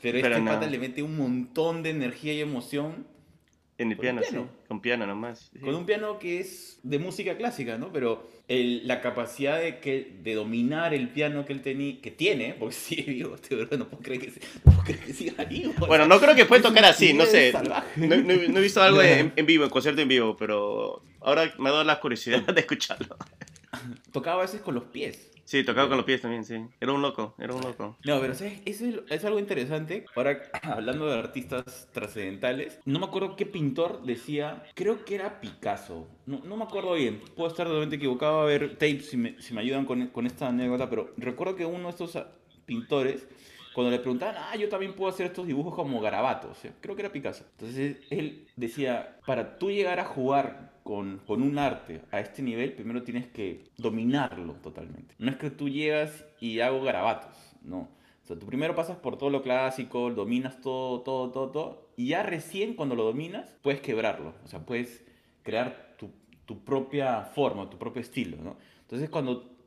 Pero, 0.01 0.19
Pero 0.23 0.37
este 0.37 0.41
no. 0.45 0.51
pata 0.53 0.67
le 0.67 0.79
mete 0.79 1.03
un 1.03 1.17
montón 1.17 1.83
de 1.83 1.91
energía 1.91 2.33
y 2.33 2.41
emoción 2.41 3.07
En 3.79 3.93
el 3.93 3.97
piano, 3.97 4.21
piano. 4.23 4.49
sí. 4.51 4.65
Con 4.67 4.81
piano 4.81 5.07
nomás. 5.07 5.51
sí. 5.53 5.61
con 5.61 5.75
un 5.75 5.87
piano 5.87 6.19
que 6.19 6.41
es 6.41 6.81
de 6.83 6.99
música 6.99 7.37
clásica, 7.37 7.79
¿no? 7.79 7.93
Pero 7.93 8.29
el- 8.49 8.87
la 8.89 9.01
capacidad 9.01 9.59
de, 9.61 9.79
que, 9.79 10.17
de 10.21 10.35
dominar 10.35 10.95
el 10.95 11.09
piano 11.11 11.45
que 11.45 11.53
él 11.53 11.63
tenía, 11.63 12.01
que 12.01 12.11
tiene, 12.11 12.55
porque 12.59 12.75
sigue 12.75 13.03
vivo, 13.13 13.37
este 13.37 13.55
brother, 13.55 13.79
no 13.79 13.89
puedo 13.89 14.03
creer 14.03 14.21
que, 14.21 14.33
no 14.65 14.83
creer 14.83 14.99
que 15.01 15.13
siga 15.13 15.45
vivo. 15.45 15.73
Bueno, 15.87 16.07
no 16.07 16.19
creo 16.21 16.35
que 16.35 16.45
un 16.45 16.61
tocar 16.63 16.85
así, 16.87 17.13
no 17.15 17.25
sé. 17.25 17.53
No, 17.97 18.17
no- 18.17 18.17
no 18.49 18.59
he 18.59 18.63
visto 18.63 18.83
algo 18.83 19.01
en, 19.01 19.33
en 19.37 19.47
vivo, 19.47 19.63
en 19.65 19.71
concierto 19.71 20.01
en 20.03 20.09
vivo, 20.09 20.37
pero 20.37 21.03
ahora 21.21 21.55
me 21.59 21.69
ha 21.69 21.73
dado 21.73 21.85
la 21.85 22.01
curiosidad 22.01 22.43
de 22.53 22.61
escucharlo. 22.61 23.17
Tocaba 24.13 24.41
a 24.43 24.47
veces 24.47 24.61
con 24.61 24.75
los 24.75 24.85
pies. 24.85 25.31
Sí, 25.49 25.65
tocaba 25.65 25.89
con 25.89 25.97
los 25.97 26.05
pies 26.05 26.21
también, 26.21 26.45
sí. 26.45 26.57
Era 26.79 26.93
un 26.93 27.01
loco, 27.01 27.35
era 27.39 27.55
un 27.55 27.63
loco. 27.63 27.97
No, 28.05 28.21
pero 28.21 28.35
¿sabes? 28.35 28.61
Eso 28.67 28.85
es, 29.09 29.25
algo 29.25 29.39
interesante. 29.39 30.05
Ahora, 30.15 30.43
hablando 30.63 31.07
de 31.07 31.19
artistas 31.19 31.89
trascendentales, 31.91 32.79
no 32.85 32.99
me 32.99 33.07
acuerdo 33.07 33.35
qué 33.35 33.47
pintor 33.47 34.03
decía, 34.03 34.63
creo 34.75 35.07
que 35.07 35.15
era 35.15 35.41
Picasso. 35.41 36.07
No, 36.27 36.41
no 36.45 36.59
me 36.59 36.65
acuerdo 36.65 36.93
bien, 36.93 37.23
puedo 37.35 37.49
estar 37.49 37.67
totalmente 37.67 37.97
equivocado. 37.97 38.43
A 38.43 38.45
ver, 38.45 38.73
tapes 38.77 39.09
si 39.09 39.17
me, 39.17 39.37
ayudan 39.57 39.87
con, 39.87 40.09
con 40.09 40.27
esta 40.27 40.49
anécdota, 40.49 40.91
pero 40.91 41.15
recuerdo 41.17 41.57
que 41.57 41.65
uno 41.65 41.85
de 41.85 41.91
estos 41.93 42.17
ah, 42.17 42.31
pintores, 42.67 43.27
cuando 43.73 43.91
le 43.91 44.01
preguntaban, 44.01 44.35
ah, 44.37 44.55
yo 44.55 44.69
también 44.69 44.93
puedo 44.93 45.11
hacer 45.11 45.25
estos 45.25 45.47
dibujos 45.47 45.75
como 45.75 45.99
garabatos, 46.03 46.59
creo 46.83 46.95
que 46.95 47.01
era 47.01 47.11
Picasso. 47.11 47.47
Entonces 47.53 47.97
él 48.11 48.47
decía, 48.55 49.17
para 49.25 49.59
tú 49.59 49.71
llegar 49.71 49.99
a 49.99 50.05
jugar 50.05 50.68
con, 50.89 51.19
con 51.27 51.43
un 51.43 51.59
arte 51.59 52.01
a 52.11 52.19
este 52.19 52.41
nivel, 52.41 52.73
primero 52.73 53.03
tienes 53.03 53.27
que 53.27 53.65
dominarlo 53.77 54.55
totalmente. 54.55 55.15
No 55.19 55.31
es 55.31 55.37
que 55.37 55.51
tú 55.51 55.69
llegas 55.69 56.25
y 56.41 56.61
hago 56.61 56.83
garabatos, 56.83 57.37
no. 57.61 57.81
O 57.81 58.27
sea, 58.27 58.39
tú 58.39 58.47
primero 58.47 58.75
pasas 58.75 58.97
por 58.97 59.19
todo 59.19 59.29
lo 59.29 59.43
clásico, 59.43 60.11
dominas 60.11 60.63
todo, 60.63 61.03
todo, 61.03 61.31
todo, 61.31 61.51
todo, 61.51 61.89
y 61.99 62.09
ya 62.09 62.23
recién 62.23 62.73
cuando 62.73 62.95
lo 62.95 63.05
dominas, 63.05 63.55
puedes 63.61 63.83
quebrarlo. 63.83 64.33
O 64.47 64.49
sea, 64.49 64.65
puedes 64.65 65.05
crear 65.43 65.95
tu, 65.99 66.09
tu 66.47 66.65
propia 66.65 67.21
forma, 67.21 67.69
tu 67.69 67.77
propio 67.77 68.01
estilo, 68.01 68.39
¿no? 68.39 68.57
Entonces, 68.81 69.11
cuando 69.11 69.59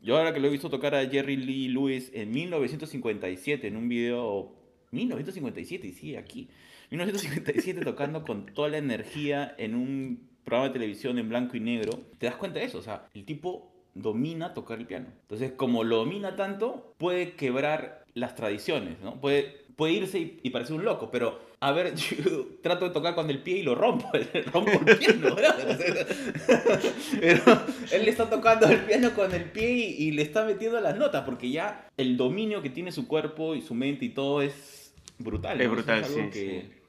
yo 0.00 0.18
ahora 0.18 0.32
que 0.32 0.38
lo 0.38 0.46
he 0.46 0.52
visto 0.52 0.70
tocar 0.70 0.94
a 0.94 1.04
Jerry 1.04 1.36
Lee 1.36 1.66
Lewis 1.66 2.12
en 2.14 2.30
1957 2.30 3.66
en 3.66 3.76
un 3.76 3.88
video 3.88 4.54
1957 4.92 5.88
y 5.88 5.92
sigue 5.92 6.16
aquí 6.16 6.48
1957 6.90 7.80
tocando 7.80 8.22
con 8.22 8.46
toda 8.46 8.68
la 8.68 8.78
energía 8.78 9.52
en 9.58 9.74
un 9.74 10.29
programa 10.44 10.68
de 10.68 10.74
televisión 10.74 11.18
en 11.18 11.28
blanco 11.28 11.56
y 11.56 11.60
negro 11.60 12.00
te 12.18 12.26
das 12.26 12.36
cuenta 12.36 12.58
de 12.60 12.66
eso 12.66 12.78
o 12.78 12.82
sea 12.82 13.08
el 13.14 13.24
tipo 13.24 13.72
domina 13.94 14.54
tocar 14.54 14.78
el 14.78 14.86
piano 14.86 15.08
entonces 15.22 15.52
como 15.52 15.84
lo 15.84 15.96
domina 15.96 16.36
tanto 16.36 16.94
puede 16.98 17.34
quebrar 17.34 18.04
las 18.14 18.34
tradiciones 18.34 19.00
no 19.00 19.20
puede 19.20 19.60
puede 19.80 19.94
irse 19.94 20.18
y, 20.18 20.40
y 20.42 20.50
parecer 20.50 20.76
un 20.76 20.84
loco, 20.84 21.10
pero 21.10 21.40
a 21.58 21.72
ver, 21.72 21.94
yo 21.96 22.48
trato 22.62 22.84
de 22.84 22.90
tocar 22.90 23.14
con 23.14 23.30
el 23.30 23.42
pie 23.42 23.56
y 23.56 23.62
lo 23.62 23.74
rompo, 23.74 24.10
rompo 24.52 24.72
el 24.72 24.98
piano, 24.98 25.34
¿verdad? 25.34 25.56
Pero 27.18 27.42
él 27.90 28.04
le 28.04 28.10
está 28.10 28.28
tocando 28.28 28.66
el 28.68 28.80
piano 28.80 29.14
con 29.14 29.32
el 29.32 29.44
pie 29.44 29.70
y, 29.70 30.08
y 30.08 30.10
le 30.10 30.20
está 30.20 30.44
metiendo 30.44 30.78
las 30.82 30.98
notas, 30.98 31.24
porque 31.24 31.50
ya 31.50 31.88
el 31.96 32.18
dominio 32.18 32.60
que 32.60 32.68
tiene 32.68 32.92
su 32.92 33.08
cuerpo 33.08 33.54
y 33.54 33.62
su 33.62 33.74
mente 33.74 34.04
y 34.04 34.10
todo 34.10 34.42
es 34.42 34.94
brutal. 35.18 35.58
Es 35.58 35.66
¿no? 35.66 35.72
brutal, 35.72 36.04
algo 36.04 36.14
sí, 36.14 36.30
que, 36.30 36.60
sí. 36.60 36.79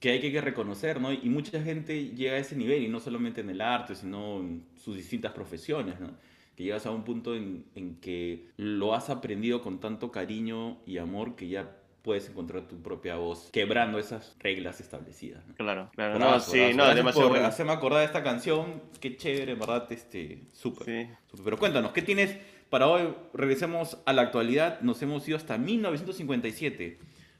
Que 0.00 0.10
hay 0.10 0.20
que 0.20 0.40
reconocer, 0.40 1.00
¿no? 1.00 1.12
Y 1.12 1.28
mucha 1.28 1.62
gente 1.62 2.10
llega 2.10 2.34
a 2.34 2.38
ese 2.38 2.56
nivel, 2.56 2.82
y 2.82 2.88
no 2.88 3.00
solamente 3.00 3.40
en 3.40 3.50
el 3.50 3.60
arte, 3.60 3.94
sino 3.94 4.40
en 4.40 4.64
sus 4.76 4.96
distintas 4.96 5.32
profesiones, 5.32 6.00
¿no? 6.00 6.10
Que 6.54 6.64
llegas 6.64 6.86
a 6.86 6.90
un 6.90 7.04
punto 7.04 7.34
en, 7.34 7.64
en 7.74 7.96
que 7.96 8.48
lo 8.56 8.94
has 8.94 9.10
aprendido 9.10 9.62
con 9.62 9.78
tanto 9.78 10.10
cariño 10.10 10.78
y 10.86 10.98
amor 10.98 11.36
que 11.36 11.48
ya 11.48 11.76
puedes 12.06 12.28
encontrar 12.28 12.68
tu 12.68 12.80
propia 12.80 13.16
voz, 13.16 13.50
quebrando 13.50 13.98
esas 13.98 14.36
reglas 14.38 14.80
establecidas. 14.80 15.44
¿no? 15.44 15.54
Claro, 15.56 15.90
claro. 15.92 16.14
No, 16.14 16.20
Bravazo, 16.20 16.52
sí, 16.52 16.58
bravazo. 16.58 16.76
no, 16.76 16.84
Gracias 16.84 16.96
demasiado 16.96 17.28
por 17.30 17.38
hacerme 17.38 17.72
acordar 17.72 17.98
de 17.98 18.04
esta 18.06 18.22
canción. 18.22 18.82
Qué 19.00 19.16
chévere, 19.16 19.52
en 19.52 19.58
verdad, 19.58 19.90
este, 19.90 20.44
súper. 20.52 20.86
Sí. 20.86 21.40
Pero 21.42 21.58
cuéntanos, 21.58 21.90
¿qué 21.90 22.02
tienes 22.02 22.38
para 22.70 22.86
hoy? 22.86 23.12
Regresemos 23.34 23.98
a 24.06 24.12
la 24.12 24.22
actualidad. 24.22 24.80
Nos 24.82 25.02
hemos 25.02 25.26
ido 25.26 25.36
hasta 25.36 25.58
1957. 25.58 26.98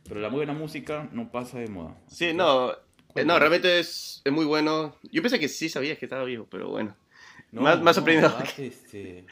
Pero 0.08 0.20
la 0.20 0.28
buena 0.28 0.52
música 0.52 1.08
no 1.12 1.30
pasa 1.30 1.58
de 1.58 1.68
moda. 1.68 1.96
Sí, 2.06 2.26
que- 2.26 2.34
no, 2.34 2.72
eh, 3.14 3.24
no, 3.24 3.38
realmente 3.38 3.78
es, 3.80 4.22
es 4.24 4.32
muy 4.32 4.44
bueno. 4.44 4.94
Yo 5.10 5.22
pensé 5.22 5.38
que 5.38 5.48
sí 5.48 5.68
sabías 5.68 5.98
que 5.98 6.06
estaba 6.06 6.24
viejo, 6.24 6.46
pero 6.50 6.68
bueno. 6.70 6.94
No, 7.52 7.62
Más- 7.62 7.76
más 7.78 7.84
no, 7.84 7.94
sorprendido. 7.94 8.32
este, 8.58 9.26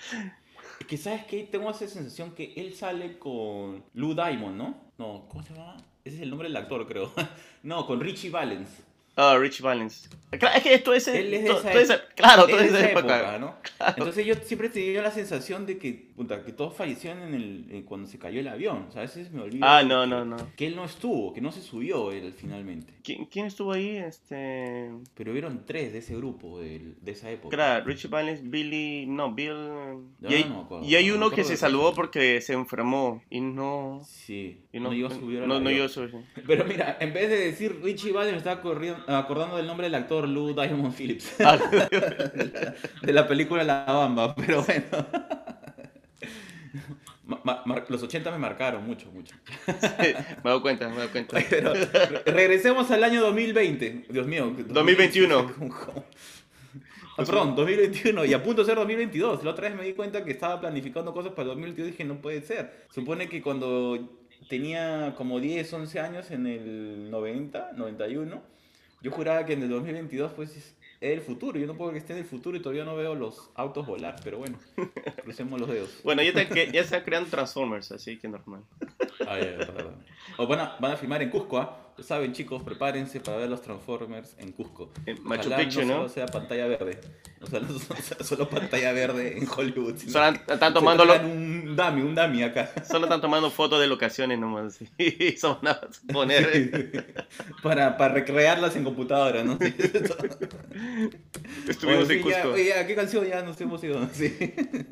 Es 0.80 0.86
que, 0.86 0.96
¿sabes 0.96 1.24
qué? 1.26 1.44
Tengo 1.44 1.70
esa 1.70 1.86
sensación 1.86 2.32
que 2.34 2.52
él 2.56 2.74
sale 2.74 3.18
con 3.18 3.84
Lou 3.94 4.14
Diamond, 4.14 4.56
¿no? 4.56 4.80
No, 4.98 5.26
¿cómo 5.28 5.42
se 5.42 5.54
llama? 5.54 5.76
Ese 6.04 6.16
es 6.16 6.22
el 6.22 6.30
nombre 6.30 6.48
del 6.48 6.56
actor, 6.56 6.86
creo. 6.86 7.12
no, 7.62 7.86
con 7.86 8.00
Richie 8.00 8.30
Valens. 8.30 8.70
Ah, 9.16 9.36
Rich 9.38 9.60
Valens. 9.60 10.08
Claro, 10.36 10.56
es 10.56 10.62
que 10.64 10.74
esto 10.74 10.92
es... 10.92 11.06
Él 11.06 11.32
es 11.32 11.44
de 11.44 11.50
esa 11.50 11.70
época. 12.02 12.14
claro, 12.16 12.42
Es 12.42 12.48
toda 12.50 12.62
de 12.62 12.68
esa 12.68 12.78
esa 12.80 12.90
época. 12.90 13.16
época, 13.18 13.38
¿no? 13.38 13.54
Entonces 13.96 14.26
yo 14.26 14.34
siempre 14.42 14.68
tenía 14.68 15.00
la 15.00 15.12
sensación 15.12 15.64
de 15.64 15.78
que, 15.78 16.08
puta, 16.16 16.42
que 16.44 16.50
todos 16.52 16.74
fallecieron 16.74 17.22
en 17.22 17.34
el, 17.34 17.66
en 17.70 17.82
cuando 17.84 18.08
se 18.08 18.18
cayó 18.18 18.40
el 18.40 18.48
avión. 18.48 18.86
O 18.88 18.90
sea, 18.90 19.02
a 19.02 19.04
veces 19.04 19.30
me 19.30 19.42
olvido 19.42 19.64
Ah, 19.64 19.84
de 19.84 19.84
no, 19.84 20.02
que, 20.02 20.08
no, 20.08 20.24
no. 20.24 20.36
que 20.56 20.66
él 20.66 20.74
no 20.74 20.84
estuvo, 20.84 21.32
que 21.32 21.40
no 21.40 21.52
se 21.52 21.62
subió 21.62 22.10
él 22.10 22.34
finalmente. 22.36 22.92
¿Quién, 23.04 23.26
quién 23.26 23.46
estuvo 23.46 23.70
ahí? 23.70 23.96
Este... 23.96 24.90
Pero 25.14 25.30
hubieron 25.30 25.64
tres 25.64 25.92
de 25.92 25.98
ese 26.00 26.16
grupo, 26.16 26.58
del- 26.58 26.96
de, 27.00 27.12
esa 27.12 27.30
época. 27.30 27.54
Claro, 27.56 27.84
Richie 27.84 28.08
Valens, 28.08 28.50
Billy... 28.50 29.06
No, 29.06 29.32
Bill... 29.32 29.54
Y, 30.28 30.34
hay, 30.34 30.44
no 30.46 30.62
acuerdo, 30.62 30.84
y 30.84 30.96
hay 30.96 31.12
uno 31.12 31.30
que 31.30 31.44
se 31.44 31.52
de 31.52 31.56
salvó 31.58 31.88
eso. 31.88 31.94
porque 31.94 32.40
se 32.40 32.54
enfermó 32.54 33.22
y 33.30 33.40
no... 33.40 34.00
Sí, 34.04 34.62
Y 34.72 34.80
no, 34.80 34.88
no, 34.88 34.94
llegó 34.94 35.06
a 35.06 35.10
subir 35.14 35.40
no, 35.42 35.60
no 35.60 35.70
llegó 35.70 35.84
a 35.84 35.88
subir. 35.88 36.12
Pero 36.44 36.64
mira, 36.64 36.96
en 36.98 37.12
vez 37.12 37.28
de 37.30 37.36
decir 37.38 37.78
Richie 37.80 38.10
Valens, 38.10 38.38
estaba 38.38 38.60
corriendo- 38.60 39.03
acordando 39.06 39.56
del 39.56 39.66
nombre 39.66 39.86
del 39.86 39.94
actor 39.94 40.28
Lou 40.28 40.54
Diamond 40.54 40.94
Phillips. 40.96 41.34
Ah, 41.40 41.58
de 43.02 43.12
la 43.12 43.26
película 43.26 43.64
La 43.64 43.84
Bamba, 43.84 44.34
pero 44.34 44.62
bueno. 44.62 44.84
Ma- 47.26 47.40
ma- 47.42 47.62
mar- 47.64 47.86
los 47.88 48.02
80 48.02 48.30
me 48.32 48.38
marcaron 48.38 48.84
mucho, 48.86 49.10
mucho. 49.10 49.34
me 49.98 50.08
he 50.10 50.14
dado 50.44 50.60
cuenta, 50.60 50.88
me 50.90 50.96
dado 50.96 51.10
cuenta. 51.10 51.38
Pero 51.48 51.72
re- 51.72 52.22
regresemos 52.26 52.90
al 52.90 53.02
año 53.02 53.22
2020. 53.22 54.06
Dios 54.10 54.26
mío. 54.26 54.54
2021. 54.68 55.52
Ah, 57.16 57.22
perdón, 57.24 57.54
2021 57.54 58.24
y 58.24 58.34
a 58.34 58.42
punto 58.42 58.62
de 58.62 58.66
ser 58.66 58.74
2022. 58.74 59.44
La 59.44 59.52
otra 59.52 59.68
vez 59.68 59.78
me 59.78 59.84
di 59.84 59.92
cuenta 59.92 60.24
que 60.24 60.32
estaba 60.32 60.60
planificando 60.60 61.12
cosas 61.14 61.30
para 61.30 61.42
el 61.42 61.48
2022 61.50 61.88
y 61.88 61.90
dije, 61.92 62.02
no 62.04 62.16
puede 62.20 62.42
ser. 62.42 62.86
Supone 62.92 63.28
que 63.28 63.40
cuando 63.40 64.18
tenía 64.48 65.14
como 65.16 65.38
10, 65.38 65.72
11 65.74 66.00
años 66.00 66.32
en 66.32 66.48
el 66.48 67.12
90, 67.12 67.70
91, 67.76 68.42
yo 69.04 69.10
juraba 69.12 69.44
que 69.46 69.52
en 69.52 69.62
el 69.62 69.68
2022 69.68 70.32
pues 70.32 70.56
es 70.56 70.74
el 71.00 71.20
futuro. 71.20 71.58
Yo 71.60 71.66
no 71.66 71.76
puedo 71.76 71.92
que 71.92 71.98
esté 71.98 72.14
en 72.14 72.20
el 72.20 72.24
futuro 72.24 72.56
y 72.56 72.60
todavía 72.60 72.84
no 72.84 72.96
veo 72.96 73.14
los 73.14 73.50
autos 73.54 73.86
volar, 73.86 74.16
pero 74.24 74.38
bueno, 74.38 74.58
crucemos 75.22 75.60
los 75.60 75.68
dedos. 75.68 76.00
Bueno, 76.02 76.22
ya, 76.22 76.32
te- 76.32 76.70
ya 76.72 76.82
se 76.84 77.02
creando 77.04 77.28
Transformers, 77.30 77.92
así 77.92 78.18
que 78.18 78.26
normal. 78.28 78.62
Ah, 79.26 79.38
ya. 79.38 79.58
O 80.36 80.46
van 80.46 80.60
a, 80.60 80.76
van 80.80 80.92
a 80.92 80.96
filmar 80.96 81.22
en 81.22 81.30
Cusco, 81.30 81.58
¿ah? 81.58 81.76
Ya 81.96 82.02
saben, 82.02 82.32
chicos, 82.32 82.60
prepárense 82.64 83.20
para 83.20 83.36
ver 83.36 83.48
los 83.48 83.62
Transformers 83.62 84.34
en 84.38 84.50
Cusco. 84.50 84.90
En 85.06 85.22
Machu 85.22 85.48
Picchu, 85.54 85.82
no 85.82 85.86
¿no? 85.86 85.94
solo 85.94 86.08
sea 86.08 86.26
pantalla 86.26 86.66
verde. 86.66 87.00
O 87.40 87.46
sea, 87.46 87.60
no 87.60 87.68
solo, 87.78 88.00
solo 88.24 88.48
pantalla 88.48 88.92
verde 88.92 89.38
en 89.38 89.46
Hollywood. 89.48 89.96
Solo 89.98 90.36
están 90.48 90.74
tomando, 90.74 91.04
un 91.04 91.76
dummy, 91.76 92.02
un 92.02 92.16
dummy 92.16 92.42
acá. 92.42 92.72
solo 92.88 93.04
están 93.04 93.20
tomando 93.20 93.48
fotos 93.50 93.80
de 93.80 93.86
locaciones 93.86 94.40
nomás. 94.40 94.80
Y 94.98 95.32
son 95.36 95.58
a 95.68 95.80
poner. 96.12 97.06
para, 97.62 97.96
para 97.96 98.14
recrearlas 98.14 98.74
en 98.74 98.82
computadora, 98.82 99.44
¿no? 99.44 99.56
Estuvimos 101.68 101.80
Bueno, 101.82 102.00
en 102.00 102.08
sí, 102.08 102.20
Cusco. 102.20 102.56
ya, 102.56 102.86
¿qué 102.88 102.96
canción 102.96 103.24
ya 103.24 103.42
nos 103.42 103.60
hemos 103.60 103.84
ido? 103.84 104.00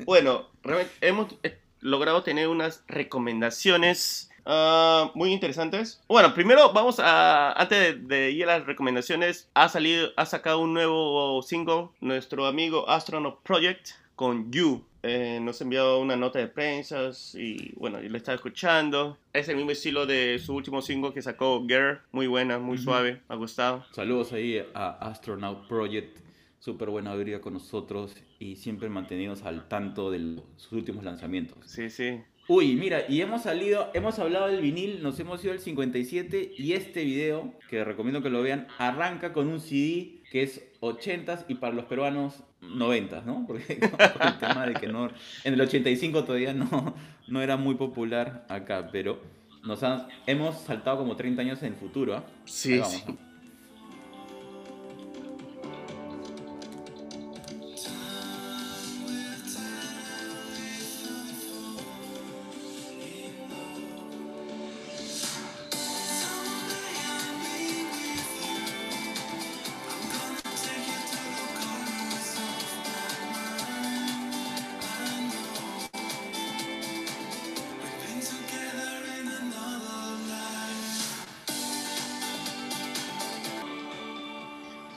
Bueno, 0.05 0.47
realmente 0.63 0.93
hemos 1.01 1.35
eh, 1.43 1.57
logrado 1.83 2.23
tener 2.23 2.47
unas 2.47 2.83
recomendaciones 2.87 4.31
ah, 4.45 5.11
muy 5.15 5.31
interesantes. 5.31 6.01
Bueno, 6.07 6.33
primero 6.33 6.73
vamos 6.73 6.99
a, 6.99 7.51
antes 7.53 8.07
de, 8.07 8.15
de 8.15 8.31
ir 8.31 8.45
a 8.49 8.57
las 8.57 8.65
recomendaciones, 8.65 9.49
ha 9.53 9.69
salido, 9.69 10.09
ha 10.17 10.25
sacado 10.25 10.59
un 10.59 10.73
nuevo 10.73 11.41
single, 11.41 11.89
nuestro 12.01 12.45
amigo 12.45 12.89
Astronaut 12.89 13.41
Project 13.43 13.89
con 14.15 14.51
You. 14.51 14.83
Eh, 15.05 15.39
nos 15.41 15.59
ha 15.59 15.65
enviado 15.65 15.99
una 15.99 16.15
nota 16.15 16.39
de 16.39 16.47
prensa 16.47 17.11
y 17.33 17.73
bueno, 17.75 18.01
yo 18.01 18.09
lo 18.09 18.15
estaba 18.15 18.35
escuchando. 18.35 19.17
Es 19.33 19.49
el 19.49 19.57
mismo 19.57 19.71
estilo 19.71 20.05
de 20.05 20.39
su 20.39 20.55
último 20.55 20.81
single 20.81 21.11
que 21.13 21.21
sacó 21.21 21.61
Girl, 21.67 21.99
muy 22.13 22.27
buena, 22.27 22.57
muy 22.57 22.75
Ujú. 22.75 22.85
suave, 22.85 23.21
me 23.27 23.35
ha 23.35 23.37
gustado. 23.37 23.83
Saludos 23.91 24.31
ahí 24.31 24.65
a 24.73 24.91
Astronaut 25.09 25.67
Project. 25.67 26.22
Súper 26.63 26.89
buena 26.89 27.11
alegría 27.11 27.41
con 27.41 27.51
nosotros 27.51 28.15
y 28.39 28.55
siempre 28.55 28.87
mantenidos 28.87 29.43
al 29.43 29.67
tanto 29.67 30.09
de 30.11 30.19
los- 30.19 30.45
sus 30.55 30.71
últimos 30.71 31.03
lanzamientos. 31.03 31.57
Sí, 31.65 31.89
sí. 31.89 32.21
Uy, 32.47 32.75
mira, 32.75 33.03
y 33.09 33.19
hemos 33.19 33.41
salido, 33.43 33.91
hemos 33.93 34.17
hablado 34.17 34.47
del 34.47 34.61
vinil, 34.61 35.03
nos 35.03 35.19
hemos 35.19 35.43
ido 35.43 35.51
al 35.51 35.59
57 35.59 36.53
y 36.57 36.71
este 36.71 37.03
video, 37.03 37.53
que 37.69 37.83
recomiendo 37.83 38.23
que 38.23 38.29
lo 38.29 38.41
vean, 38.41 38.67
arranca 38.77 39.33
con 39.33 39.49
un 39.49 39.59
CD 39.59 40.21
que 40.31 40.43
es 40.43 40.63
80s 40.79 41.43
y 41.49 41.55
para 41.55 41.75
los 41.75 41.83
peruanos 41.83 42.43
90s, 42.61 43.25
¿no? 43.25 43.43
Porque 43.45 43.77
con 44.17 44.27
el 44.27 44.39
tema 44.39 44.65
de 44.65 44.73
que 44.75 44.87
no, 44.87 45.09
en 45.43 45.53
el 45.55 45.59
85 45.59 46.23
todavía 46.23 46.53
no, 46.53 46.95
no 47.27 47.41
era 47.41 47.57
muy 47.57 47.75
popular 47.75 48.45
acá, 48.47 48.87
pero 48.89 49.19
nos 49.65 49.83
han, 49.83 50.07
hemos 50.27 50.61
saltado 50.61 50.99
como 50.99 51.17
30 51.17 51.41
años 51.41 51.61
en 51.61 51.73
el 51.73 51.75
futuro, 51.75 52.15
¿ah? 52.15 52.23
Sí, 52.45 52.77
vamos, 52.77 52.93
sí. 52.93 53.03
¿no? 53.05 53.32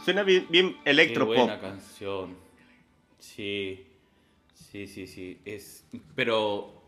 Suena 0.07 0.23
bien, 0.23 0.47
bien 0.51 0.77
Qué 0.85 0.91
electropop. 0.91 1.35
buena 1.35 1.59
canción. 1.59 2.37
Sí, 3.19 3.89
sí, 4.55 4.87
sí, 4.87 5.09
sí. 5.09 5.41
Es, 5.45 5.85
pero 6.15 6.81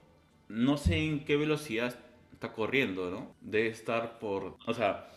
no 0.49 0.77
sé 0.77 0.99
en 0.99 1.25
qué 1.25 1.37
velocidad 1.37 1.99
está 2.33 2.53
corriendo, 2.53 3.11
¿no? 3.11 3.35
Debe 3.41 3.71
estar 3.71 4.21
por... 4.21 4.57
O 4.65 4.73
sea, 4.73 5.09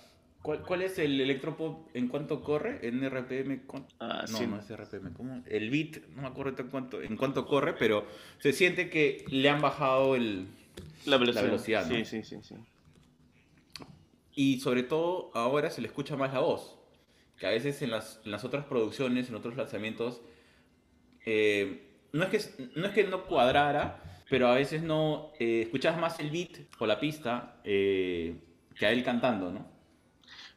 ¿cuál, 0.41 0.63
cuál 0.63 0.81
es 0.81 0.98
el 0.98 1.22
electropop 1.22 1.96
en 1.96 2.08
cuánto 2.08 2.41
corre? 2.41 2.79
¿En 2.88 3.08
RPM? 3.08 3.62
Ah, 4.00 4.25
no, 4.27 4.36
sí. 4.36 4.48
no 4.48 4.58
es 4.58 4.75
RPM. 4.75 5.13
¿Cómo? 5.13 5.43
El 5.46 5.70
beat, 5.70 6.03
no 6.15 6.24
me 6.24 6.27
acuerdo 6.27 6.60
en 6.60 6.70
cuánto, 6.70 7.03
en 7.03 7.15
cuánto 7.15 7.46
corre, 7.46 7.75
pero 7.77 8.08
se 8.39 8.51
siente 8.51 8.89
que 8.89 9.25
le 9.27 9.48
han 9.48 9.62
bajado 9.62 10.15
el... 10.15 10.48
La 11.05 11.17
velocidad. 11.17 11.43
velocidad, 11.43 11.86
¿no? 11.86 11.98
Sí, 11.98 12.05
sí, 12.05 12.24
sí, 12.24 12.38
sí. 12.41 12.55
Y 14.34 14.60
sobre 14.60 14.81
todo 14.81 15.29
ahora 15.36 15.70
se 15.70 15.81
le 15.81 15.88
escucha 15.88 16.15
más 16.15 16.34
la 16.34 16.39
voz. 16.39 16.80
Que 17.41 17.48
a 17.48 17.50
veces 17.50 17.81
en 17.81 17.89
las, 17.89 18.21
en 18.24 18.29
las 18.29 18.45
otras 18.45 18.65
producciones, 18.65 19.27
en 19.27 19.33
otros 19.33 19.57
lanzamientos, 19.57 20.21
eh, 21.25 21.89
no, 22.13 22.24
es 22.24 22.29
que, 22.29 22.69
no 22.75 22.86
es 22.86 22.93
que 22.93 23.03
no 23.05 23.25
cuadrara, 23.25 24.21
pero 24.29 24.48
a 24.48 24.53
veces 24.53 24.83
no 24.83 25.31
eh, 25.39 25.63
escuchas 25.63 25.98
más 25.98 26.19
el 26.19 26.29
beat 26.29 26.51
o 26.77 26.86
la 26.86 27.00
pista 27.00 27.55
eh, 27.63 28.36
que 28.77 28.86
a 28.86 28.91
él 28.91 29.03
cantando, 29.03 29.51
¿no? 29.51 29.65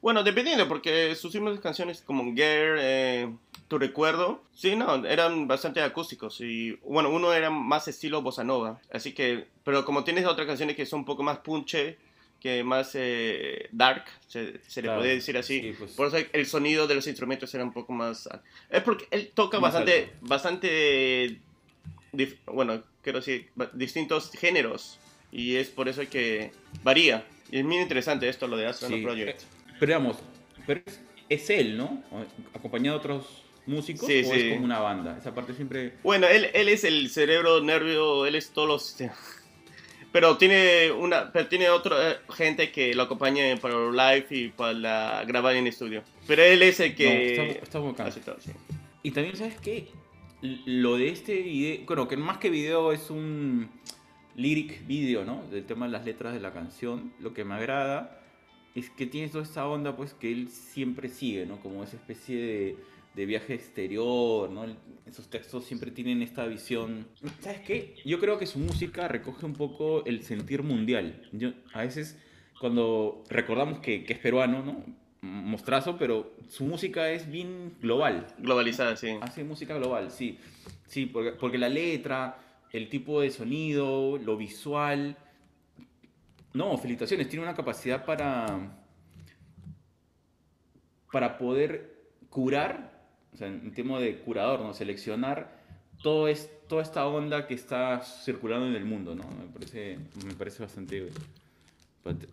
Bueno, 0.03 0.23
dependiendo, 0.23 0.69
porque 0.69 1.15
sus 1.15 1.35
últimas 1.35 1.59
canciones 1.61 2.03
como 2.03 2.23
Girl, 2.35 2.79
eh, 2.79 3.35
Tu 3.69 3.79
Recuerdo, 3.79 4.43
sí, 4.53 4.77
no, 4.77 5.07
eran 5.07 5.49
bastante 5.49 5.81
acústicos. 5.81 6.43
Y 6.43 6.73
bueno, 6.85 7.09
uno 7.09 7.33
era 7.33 7.49
más 7.49 7.89
estilo 7.89 8.21
bossa 8.21 8.45
nova. 8.45 8.79
Así 8.93 9.15
que, 9.15 9.49
pero 9.65 9.87
como 9.87 10.05
tienes 10.05 10.27
otras 10.27 10.47
canciones 10.47 10.77
que 10.77 10.85
son 10.85 10.99
un 10.99 11.07
poco 11.07 11.23
más 11.23 11.39
punche, 11.39 11.97
que 12.45 12.63
más 12.63 12.91
eh, 12.93 13.71
dark, 13.73 14.05
se, 14.29 14.61
se 14.69 14.83
le 14.83 14.89
Claro, 14.89 14.99
podría 14.99 15.15
decir 15.15 15.35
así. 15.39 15.63
sí, 15.63 15.75
pues. 15.79 15.93
Por 15.93 16.09
eso 16.09 16.19
el 16.31 16.45
sonido 16.45 16.87
de 16.87 16.95
los 16.95 17.07
instrumentos 17.07 17.55
era 17.55 17.65
un 17.65 17.73
poco 17.73 17.95
más... 17.95 18.29
Es 18.69 18.83
porque 18.83 19.07
él 19.11 19.31
toca 19.33 19.59
Más 19.59 19.73
bastante, 19.73 20.01
alto. 20.03 20.17
bastante, 20.21 21.39
dif- 22.13 22.37
bueno, 22.45 22.83
quiero 23.03 23.21
decir, 23.21 23.49
distintos 23.73 24.31
géneros. 24.33 24.99
Y 25.33 25.57
es 25.57 25.71
por 25.71 25.89
eso 25.89 26.03
que 26.11 26.53
varía. 26.83 27.27
Y 27.51 27.61
es 27.61 27.65
muy 27.65 27.79
interesante 27.79 28.29
esto, 28.29 28.47
lo 28.47 28.59
de 28.59 28.67
Astro 28.67 28.89
Sí, 28.89 29.01
Project. 29.01 29.41
Pero 29.81 29.87
digamos, 29.87 30.19
pero 30.67 30.83
es, 30.85 31.01
es 31.31 31.49
él, 31.49 31.79
¿no? 31.79 32.05
Acompañado 32.53 32.99
de 32.99 33.01
otros 33.01 33.43
músicos 33.65 34.07
Sí, 34.07 34.23
o 34.23 34.35
es 34.35 34.53
como 34.53 34.67
una 34.67 34.81
banda. 34.81 35.17
Esa 35.19 35.35
parte 35.35 35.55
siempre. 35.55 35.95
Bueno, 36.03 36.27
él, 36.29 36.51
él 36.53 36.69
es 36.69 36.85
el 36.85 37.09
cerebro, 37.09 37.63
nervio, 37.63 38.27
él 38.27 38.35
es 38.35 38.51
todos 38.51 38.69
los... 38.69 39.11
Pero 40.15 40.37
tiene 40.37 40.93
una, 40.93 41.33
pero 41.33 41.49
tiene 41.49 41.69
otra 41.71 42.13
eh, 42.13 42.17
gente 42.35 42.71
que 42.71 42.95
lo 42.95 43.03
acompaña 43.03 43.43
para 43.61 43.75
los 43.75 43.93
live 43.93 44.27
y 44.31 44.49
para 44.51 45.25
grabar 45.25 45.57
en 45.57 45.67
estudio. 45.67 46.05
Pero 46.29 46.41
él 46.45 46.63
es 46.63 46.79
el 46.79 46.91
No, 46.93 46.97
que 46.97 47.31
está, 47.33 47.43
está 47.65 47.79
bacán. 47.81 48.07
hace 48.07 48.21
todo, 48.21 48.37
sí. 48.39 48.53
Y 49.03 49.11
también, 49.11 49.37
¿sabes 49.37 49.59
qué? 49.61 49.89
L- 50.41 50.61
Lo 50.67 50.97
de 50.99 51.09
este 51.09 51.43
video, 51.43 51.85
bueno, 51.87 52.07
que 52.07 52.17
más 52.17 52.39
que 52.39 52.49
video 52.49 52.93
es 52.93 53.11
un 53.11 53.69
lyric 54.37 54.87
video, 54.87 55.25
¿no? 55.25 55.43
Del 55.51 55.65
tema 55.67 55.87
de 55.87 55.93
las 55.93 56.05
letras 56.05 56.33
de 56.33 56.39
la 56.39 56.53
canción. 56.53 57.13
Lo 57.19 57.35
que 57.35 57.45
me 57.45 57.55
agrada 57.55 58.21
es 58.77 58.91
que 58.91 59.07
tiene 59.07 59.27
toda 59.31 59.43
esta 59.43 59.67
onda, 59.67 59.97
pues, 59.97 60.15
que 60.15 60.31
él 60.31 60.49
siempre 60.49 61.09
sigue, 61.09 61.45
¿no? 61.45 61.59
Como 61.59 61.83
esa 61.83 61.97
especie 61.97 62.37
de, 62.37 62.77
de 63.15 63.27
viaje 63.27 63.55
exterior, 63.55 64.51
¿no? 64.51 64.67
Esos 65.07 65.29
textos 65.29 65.65
siempre 65.65 65.91
tienen 65.91 66.23
esta 66.23 66.47
visión. 66.47 67.07
¿Sabes 67.41 67.61
qué? 67.61 67.95
Yo 68.05 68.19
creo 68.19 68.39
que 68.39 68.47
su 68.47 68.59
música 68.59 69.07
recoge 69.09 69.47
un 69.47 69.55
poco 69.55 70.05
el 70.05 70.23
sentir 70.23 70.63
mundial. 70.63 71.29
Yo, 71.33 71.51
a 71.73 71.83
veces, 71.83 72.19
cuando 72.61 73.23
recordamos 73.29 73.79
que, 73.79 74.05
que 74.05 74.15
es 74.15 74.19
peruano, 74.19 74.63
¿no? 74.63 74.85
Mostrazo, 75.21 75.97
pero 75.97 76.35
su 76.49 76.65
música 76.65 77.11
es 77.11 77.31
bien 77.31 77.77
global. 77.81 78.27
Globalizada, 78.39 78.97
sí. 78.97 79.17
Hace 79.21 79.45
música 79.45 79.75
global, 79.75 80.11
sí. 80.11 80.39
Sí, 80.87 81.07
porque, 81.07 81.33
porque 81.33 81.57
la 81.57 81.69
letra, 81.69 82.39
el 82.73 82.89
tipo 82.89 83.21
de 83.21 83.31
sonido, 83.31 84.19
lo 84.19 84.37
visual. 84.37 85.17
No, 86.53 86.77
felicitaciones. 86.77 87.29
Tiene 87.29 87.45
una 87.45 87.55
capacidad 87.55 88.05
para. 88.05 88.77
para 91.11 91.39
poder 91.39 91.95
curar, 92.29 92.94
o 93.35 93.37
sea, 93.37 93.49
en 93.49 93.73
tema 93.75 93.99
de 93.99 94.19
curador, 94.19 94.61
¿no? 94.61 94.73
Seleccionar 94.75 95.65
todo 96.05 96.29
es, 96.29 96.51
toda 96.69 96.83
esta 96.83 97.07
onda 97.07 97.47
que 97.47 97.55
está 97.55 98.03
circulando 98.03 98.67
en 98.67 98.77
el 98.77 98.85
mundo, 98.85 99.15
¿no? 99.15 99.25
Me 99.25 99.51
parece, 99.53 99.99
me 100.27 100.35
parece 100.35 100.63
bastante. 100.63 101.11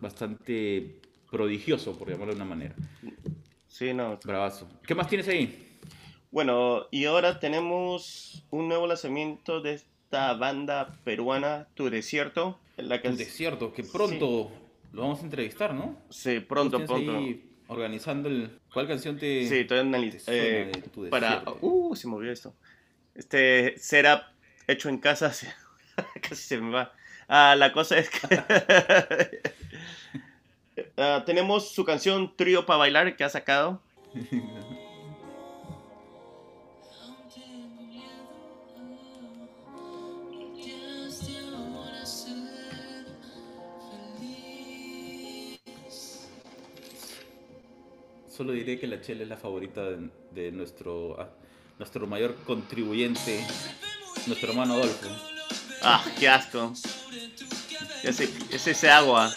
bastante 0.00 1.00
prodigioso, 1.30 1.98
por 1.98 2.10
llamarlo 2.10 2.34
de 2.34 2.36
una 2.36 2.44
manera. 2.44 2.74
Sí, 3.66 3.94
no. 3.94 4.18
Bravazo. 4.22 4.68
¿Qué 4.86 4.94
más 4.94 5.08
tienes 5.08 5.26
ahí? 5.28 5.78
Bueno, 6.30 6.86
y 6.90 7.06
ahora 7.06 7.40
tenemos 7.40 8.44
un 8.50 8.68
nuevo 8.68 8.86
lanzamiento 8.86 9.62
de 9.62 9.74
esta 9.74 10.34
banda 10.34 10.98
peruana, 11.04 11.68
Tu 11.74 11.88
Desierto. 11.88 12.58
La 12.76 13.00
Tu 13.00 13.16
desierto, 13.16 13.72
que 13.72 13.84
pronto 13.84 14.50
lo 14.92 15.02
vamos 15.02 15.20
a 15.20 15.24
entrevistar, 15.24 15.74
¿no? 15.74 15.96
Sí, 16.10 16.40
pronto, 16.40 16.84
pronto. 16.84 17.16
ahí 17.16 17.51
organizando 17.68 18.28
el... 18.28 18.58
¿Cuál 18.72 18.86
canción 18.88 19.18
te...? 19.18 19.46
Sí, 19.48 19.66
analizo. 19.80 20.18
suena 20.20 20.40
Eh, 20.40 20.72
para. 21.10 21.42
Uh, 21.60 21.94
se 21.96 22.06
movió 22.08 22.30
esto. 22.32 22.54
Este 23.14 23.76
setup 23.78 24.22
hecho 24.66 24.88
en 24.88 24.98
casa 24.98 25.32
se- 25.32 25.52
casi 26.20 26.42
se 26.42 26.58
me 26.58 26.70
va. 26.72 26.92
Ah, 27.28 27.54
la 27.56 27.72
cosa 27.72 27.98
es 27.98 28.10
que. 28.10 29.42
Ah, 30.96 31.22
tenemos 31.26 31.72
su 31.72 31.84
canción 31.84 32.34
Trío 32.34 32.64
para 32.64 32.78
bailar 32.78 33.14
que 33.16 33.24
ha 33.24 33.28
sacado. 33.28 33.82
Solo 48.34 48.52
diré 48.52 48.80
que 48.80 48.86
la 48.86 48.98
chela 49.02 49.24
es 49.24 49.28
la 49.28 49.36
favorita 49.36 49.82
de, 49.90 50.08
de 50.30 50.50
nuestro, 50.52 51.20
ah, 51.20 51.28
nuestro 51.78 52.06
mayor 52.06 52.34
contribuyente, 52.46 53.44
nuestro 54.26 54.50
hermano 54.50 54.72
Adolfo. 54.74 55.08
Ah, 55.82 56.02
qué 56.18 56.28
asco. 56.28 56.72
Ese, 58.02 58.30
es 58.50 58.66
ese 58.66 58.90
agua. 58.90 59.30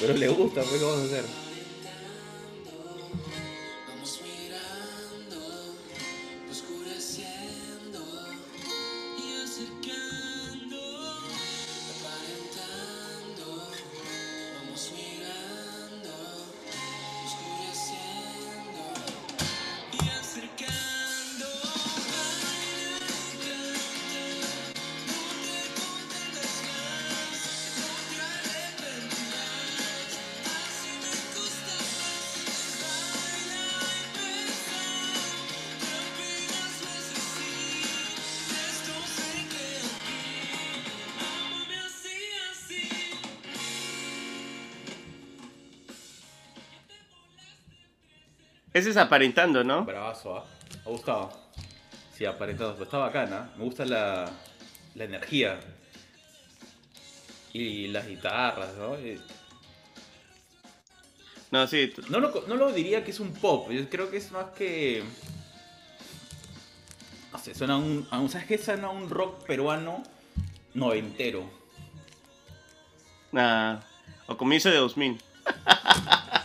Pero 0.00 0.14
le 0.14 0.28
gusta, 0.28 0.62
pues, 0.62 0.72
¿qué 0.72 0.84
vamos 0.84 0.98
a 0.98 1.04
hacer? 1.04 1.45
Ese 48.76 48.90
es 48.90 48.98
aparentando, 48.98 49.64
¿no? 49.64 49.86
Bravazo, 49.86 50.36
¿ah? 50.36 50.44
Me 50.74 50.80
ha 50.82 50.94
gustado. 50.94 51.32
Sí, 52.14 52.26
aparentado. 52.26 52.72
Pero 52.74 52.84
está 52.84 52.98
bacana. 52.98 53.50
Me 53.56 53.64
gusta 53.64 53.86
la, 53.86 54.30
la 54.94 55.04
energía. 55.04 55.58
Y 57.54 57.88
las 57.88 58.06
guitarras, 58.06 58.74
¿no? 58.74 58.98
No, 61.50 61.66
sí. 61.66 61.90
No 62.10 62.20
lo, 62.20 62.44
no 62.48 62.56
lo 62.56 62.70
diría 62.70 63.02
que 63.02 63.12
es 63.12 63.20
un 63.20 63.32
pop, 63.32 63.70
yo 63.70 63.88
creo 63.88 64.10
que 64.10 64.18
es 64.18 64.30
más 64.30 64.50
que... 64.50 65.02
No 67.32 67.38
sé, 67.38 67.54
suena 67.54 67.78
un... 67.78 68.06
a 68.10 68.18
un- 68.18 68.28
¿Sabes 68.28 68.46
qué? 68.46 68.58
Suena 68.58 68.88
a 68.88 68.90
un 68.90 69.08
rock 69.08 69.46
peruano 69.46 70.02
noventero. 70.74 71.48
ah, 73.34 73.80
o 74.26 74.36
comienzo 74.36 74.68
de 74.68 74.76
2000. 74.76 75.18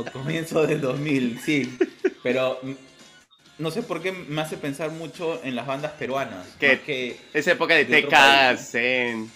O 0.00 0.12
comienzo 0.12 0.66
del 0.66 0.80
2000, 0.80 1.40
sí. 1.44 1.78
Pero 2.22 2.60
no 3.58 3.70
sé 3.70 3.82
por 3.82 4.00
qué 4.02 4.12
me 4.12 4.40
hace 4.42 4.56
pensar 4.56 4.90
mucho 4.90 5.40
en 5.44 5.54
las 5.54 5.66
bandas 5.66 5.92
peruanas. 5.92 6.46
Que... 6.58 7.16
Esa 7.32 7.52
época 7.52 7.74
de 7.74 7.84
De 7.84 8.02
país. 8.04 8.60
Zen. 8.70 9.30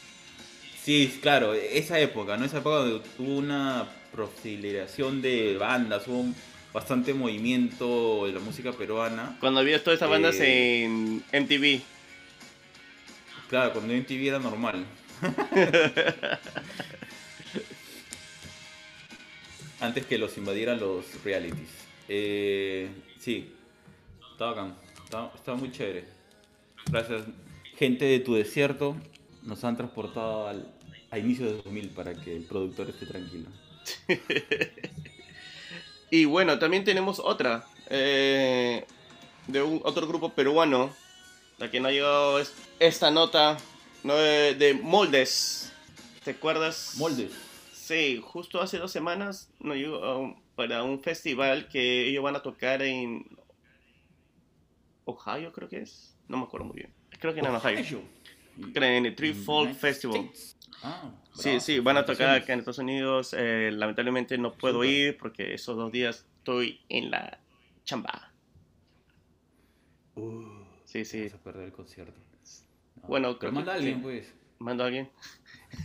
Sí, 0.83 1.19
claro, 1.23 1.55
esa 1.55 1.99
época, 1.99 2.37
¿no? 2.37 2.45
Esa 2.45 2.59
época 2.59 2.77
donde 2.77 3.01
hubo 3.19 3.37
una 3.39 3.89
proliferación 4.13 5.23
de 5.23 5.57
bandas, 5.59 6.07
hubo 6.09 6.21
un 6.21 6.35
bastante 6.73 7.15
movimiento 7.15 8.27
de 8.27 8.33
la 8.33 8.41
música 8.41 8.73
peruana. 8.73 9.37
Cuando 9.41 9.61
había 9.61 9.83
todas 9.83 9.95
estas 9.95 10.11
bandas 10.11 10.37
Eh. 10.41 10.85
en 10.85 11.23
MTV. 11.33 11.81
Claro, 13.49 13.73
cuando 13.73 13.95
MTV 13.95 14.27
era 14.29 14.39
normal. 14.39 14.85
Antes 19.85 20.07
que 20.07 20.17
los 20.17 20.37
invadieran 20.39 20.81
los 20.81 21.05
realities. 21.23 21.69
Eh, 22.09 22.89
sí, 23.21 23.53
está 24.33 24.47
bacán. 24.47 24.77
Está, 25.05 25.31
está 25.35 25.55
muy 25.55 25.71
chévere. 25.71 26.05
Gracias. 26.87 27.23
Gente 27.77 28.07
de 28.07 28.21
tu 28.21 28.35
desierto 28.35 28.97
nos 29.43 29.63
han 29.65 29.77
transportado 29.77 30.49
al, 30.49 30.73
a 31.11 31.19
inicios 31.19 31.51
de 31.51 31.57
2000 31.57 31.89
para 31.91 32.15
que 32.15 32.35
el 32.35 32.45
productor 32.45 32.89
esté 32.89 33.07
tranquilo. 33.07 33.49
Y 36.11 36.27
bueno, 36.27 36.61
también 36.61 36.85
tenemos 36.85 37.19
otra. 37.19 37.67
eh, 37.91 38.85
de 39.49 39.63
un, 39.63 39.81
otro 39.85 40.07
grupo 40.07 40.33
peruano. 40.33 40.95
La 41.59 41.71
que 41.71 41.81
no 41.81 41.89
ha 41.89 41.91
llegado 41.91 42.39
es 42.39 42.53
esta 42.79 43.11
nota. 43.11 43.57
no, 44.05 44.15
de, 44.15 44.55
de 44.55 44.75
Moldes. 44.75 45.73
¿Te 46.25 46.31
acuerdas? 46.31 46.93
Moldes. 46.99 47.33
Sí, 47.85 48.19
justo 48.25 48.63
hace 48.63 48.79
dos 48.79 48.91
semanas 48.91 49.51
llegó 49.61 50.03
a 50.03 50.17
un- 50.19 50.43
para 50.55 50.83
un 50.85 51.03
festival 51.03 51.69
que 51.69 52.09
ellos 52.09 52.23
van 52.25 52.35
a 52.35 52.41
tocar 52.43 52.81
en 52.81 53.27
Ohio, 55.05 55.53
creo 55.53 55.69
que 55.69 55.83
es. 55.83 56.17
No 56.29 56.39
me 56.39 56.45
acuerdo 56.45 56.65
muy 56.67 56.77
bien. 56.77 56.95
Creo 57.21 57.35
que 57.35 57.41
en 57.41 57.47
Ohio. 57.47 57.79
en 58.57 58.85
el 58.95 59.15
United 59.15 59.75
Festival. 59.75 60.31
Ah, 60.83 61.13
Sí, 61.35 61.61
sí, 61.61 61.79
van 61.81 61.99
a 61.99 62.07
tocar 62.07 62.31
acá 62.31 62.55
en 62.55 62.61
Estados 62.61 62.79
Unidos. 62.79 63.35
eh, 63.37 63.71
lamentablemente 63.71 64.39
no 64.39 64.55
puedo 64.55 64.83
ir 64.85 65.19
porque 65.19 65.53
esos 65.53 65.77
dos 65.77 65.93
días 65.93 66.27
estoy 66.39 66.81
en 66.89 67.11
la 67.11 67.39
chamba. 67.85 68.33
Uh, 70.15 70.65
Sí, 70.87 71.05
sí. 71.05 71.25
Vas 71.25 71.35
a 71.35 71.43
perder 71.43 71.65
el 71.67 71.73
concierto. 71.73 72.19
No, 73.03 73.09
Bueno, 73.09 73.29
pero 73.31 73.39
creo 73.41 73.53
manda 73.53 73.73
a 73.73 73.75
que- 73.75 73.79
alguien, 73.81 73.97
sí. 73.99 74.03
pues. 74.03 74.35
¿Mando 74.59 74.85
a 74.85 74.87
alguien? 74.87 75.11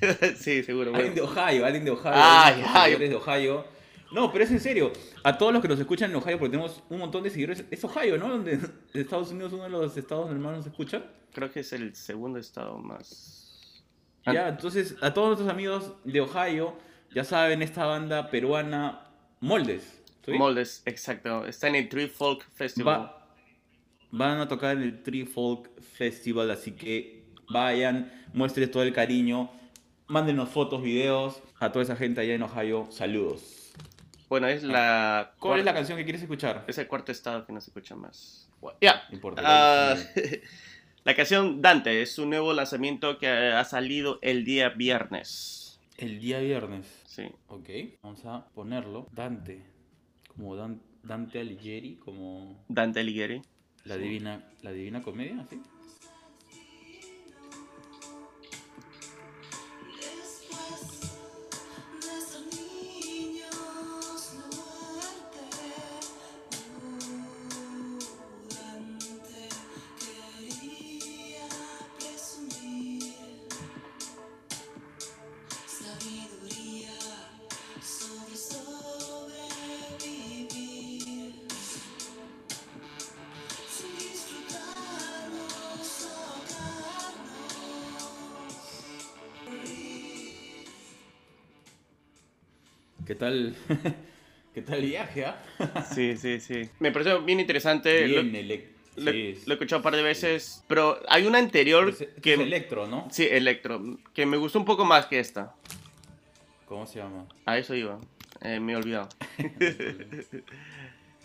sí, 0.37 0.63
seguro. 0.63 0.93
Alguien 0.95 1.15
de. 1.15 1.21
Ohio, 1.21 1.65
alguien 1.65 1.85
de 1.85 1.91
Ohio. 1.91 2.11
Ah, 2.15 2.51
nuestros 2.55 2.73
ya, 2.73 2.81
seguidores 2.83 3.09
de 3.09 3.15
Ohio. 3.15 3.65
No, 4.11 4.31
pero 4.31 4.43
es 4.43 4.51
en 4.51 4.59
serio. 4.59 4.91
A 5.23 5.37
todos 5.37 5.53
los 5.53 5.61
que 5.61 5.67
nos 5.67 5.79
escuchan 5.79 6.09
en 6.11 6.15
Ohio, 6.17 6.37
porque 6.39 6.51
tenemos 6.51 6.81
un 6.89 6.99
montón 6.99 7.23
de 7.23 7.29
seguidores. 7.29 7.63
Es 7.69 7.83
Ohio, 7.83 8.17
¿no? 8.17 8.29
Donde 8.29 8.59
Estados 8.93 9.31
Unidos 9.31 9.53
uno 9.53 9.63
de 9.63 9.69
los 9.69 9.95
estados 9.97 10.27
donde 10.27 10.43
más 10.43 10.57
nos 10.57 10.65
escuchan. 10.67 11.05
Creo 11.33 11.51
que 11.51 11.59
es 11.61 11.73
el 11.73 11.95
segundo 11.95 12.39
estado 12.39 12.77
más. 12.77 13.83
Ya, 14.25 14.47
entonces, 14.49 14.95
a 15.01 15.13
todos 15.13 15.29
nuestros 15.29 15.49
amigos 15.49 15.93
de 16.03 16.21
Ohio, 16.21 16.75
ya 17.15 17.23
saben, 17.23 17.61
esta 17.63 17.85
banda 17.85 18.29
peruana, 18.29 19.07
Moldes. 19.39 20.01
¿sí? 20.25 20.33
Moldes, 20.33 20.83
exacto. 20.85 21.45
Está 21.45 21.67
en 21.67 21.75
el 21.75 21.89
Tree 21.89 22.07
Folk 22.07 22.47
Festival. 22.51 22.99
Va- 22.99 23.15
van 24.11 24.39
a 24.39 24.47
tocar 24.47 24.75
en 24.77 24.83
el 24.83 25.01
Tree 25.03 25.25
Folk 25.25 25.69
Festival, 25.81 26.51
así 26.51 26.71
que 26.73 27.18
vayan, 27.49 28.11
muestren 28.33 28.69
todo 28.71 28.83
el 28.83 28.93
cariño, 28.93 29.49
mándenos 30.07 30.49
fotos, 30.49 30.81
videos. 30.81 31.41
A 31.59 31.71
toda 31.71 31.83
esa 31.83 31.95
gente 31.97 32.21
allá 32.21 32.35
en 32.35 32.43
Ohio, 32.43 32.87
saludos. 32.89 33.73
Bueno, 34.29 34.47
es 34.47 34.63
la. 34.63 35.33
¿Cuál 35.39 35.59
es 35.59 35.65
la 35.65 35.73
canción 35.73 35.97
que 35.97 36.03
quieres 36.05 36.21
escuchar? 36.21 36.63
Es 36.67 36.77
el 36.77 36.87
cuarto 36.87 37.11
estado 37.11 37.45
que 37.45 37.51
no 37.51 37.59
se 37.59 37.69
escucha 37.71 37.95
más. 37.95 38.47
Ya. 38.81 39.03
Ah, 39.37 39.95
la- 41.03 41.15
canción 41.15 41.61
Dante 41.61 42.01
es 42.01 42.17
un 42.19 42.29
nuevo 42.29 42.53
lanzamiento 42.53 43.17
que 43.17 43.27
ha 43.27 43.63
salido 43.65 44.19
el 44.21 44.45
día 44.45 44.69
viernes. 44.69 45.79
El 45.97 46.19
día 46.19 46.39
viernes. 46.39 46.85
Sí. 47.07 47.23
Ok, 47.47 47.69
vamos 48.03 48.23
a 48.25 48.45
ponerlo. 48.53 49.07
Dante. 49.11 49.63
Como 50.35 50.55
Dan- 50.55 50.81
Dante 51.03 51.39
Alighieri, 51.39 51.95
como 51.95 52.63
Dante 52.67 52.99
Alighieri. 52.99 53.41
la 53.85 53.97
divina, 53.97 54.43
la 54.61 54.71
divina 54.71 55.01
comedia, 55.01 55.45
¿sí? 55.49 55.61
¿Qué 93.09 93.15
tal? 93.15 93.55
¿Qué 94.53 94.61
tal 94.61 94.77
el 94.77 94.85
viaje, 94.85 95.25
ah? 95.25 95.41
Sí, 95.95 96.15
sí, 96.15 96.39
sí. 96.39 96.69
Me 96.79 96.91
pareció 96.91 97.19
bien 97.23 97.39
interesante. 97.39 98.07
Lo- 98.07 98.21
Bien, 98.21 98.35
elec- 98.47 98.65
lo, 98.97 99.11
sí, 99.11 99.29
es- 99.35 99.47
lo 99.47 99.53
he 99.53 99.55
escuchado 99.55 99.79
un 99.79 99.83
par 99.83 99.95
de 99.95 100.03
veces. 100.03 100.63
Pero 100.67 100.99
hay 101.07 101.25
una 101.25 101.39
anterior 101.39 101.89
es- 101.89 102.01
es 102.01 102.09
que. 102.21 102.35
electro, 102.35 102.85
¿no? 102.85 103.07
Sí, 103.09 103.27
Electro. 103.27 103.81
Que 104.13 104.27
me 104.27 104.37
gustó 104.37 104.59
un 104.59 104.65
poco 104.65 104.85
más 104.85 105.07
que 105.07 105.17
esta. 105.19 105.55
¿Cómo 106.67 106.85
se 106.85 106.99
llama? 106.99 107.25
A 107.47 107.57
eso 107.57 107.73
iba. 107.73 107.99
Eh, 108.43 108.59
me 108.59 108.73
he 108.73 108.75
olvidado. 108.75 109.09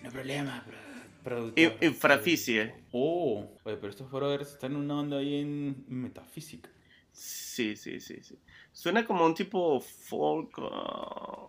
No 0.03 0.09
hay 0.09 0.15
problema. 0.15 0.65
In- 1.57 1.73
Infraficie. 1.83 2.73
Oh, 2.93 3.47
oye, 3.65 3.77
pero 3.77 3.89
estos 3.91 4.11
brothers 4.11 4.53
están 4.53 4.73
en 4.73 4.79
una 4.79 5.01
onda 5.01 5.19
ahí 5.19 5.35
en 5.43 5.85
metafísica. 5.89 6.71
Sí, 7.17 7.77
sí, 7.77 8.01
sí, 8.01 8.17
sí. 8.23 8.37
Suena 8.73 9.07
como 9.07 9.25
un 9.25 9.35
tipo 9.35 9.81
folk. 9.81 10.51
ah, 10.59 11.47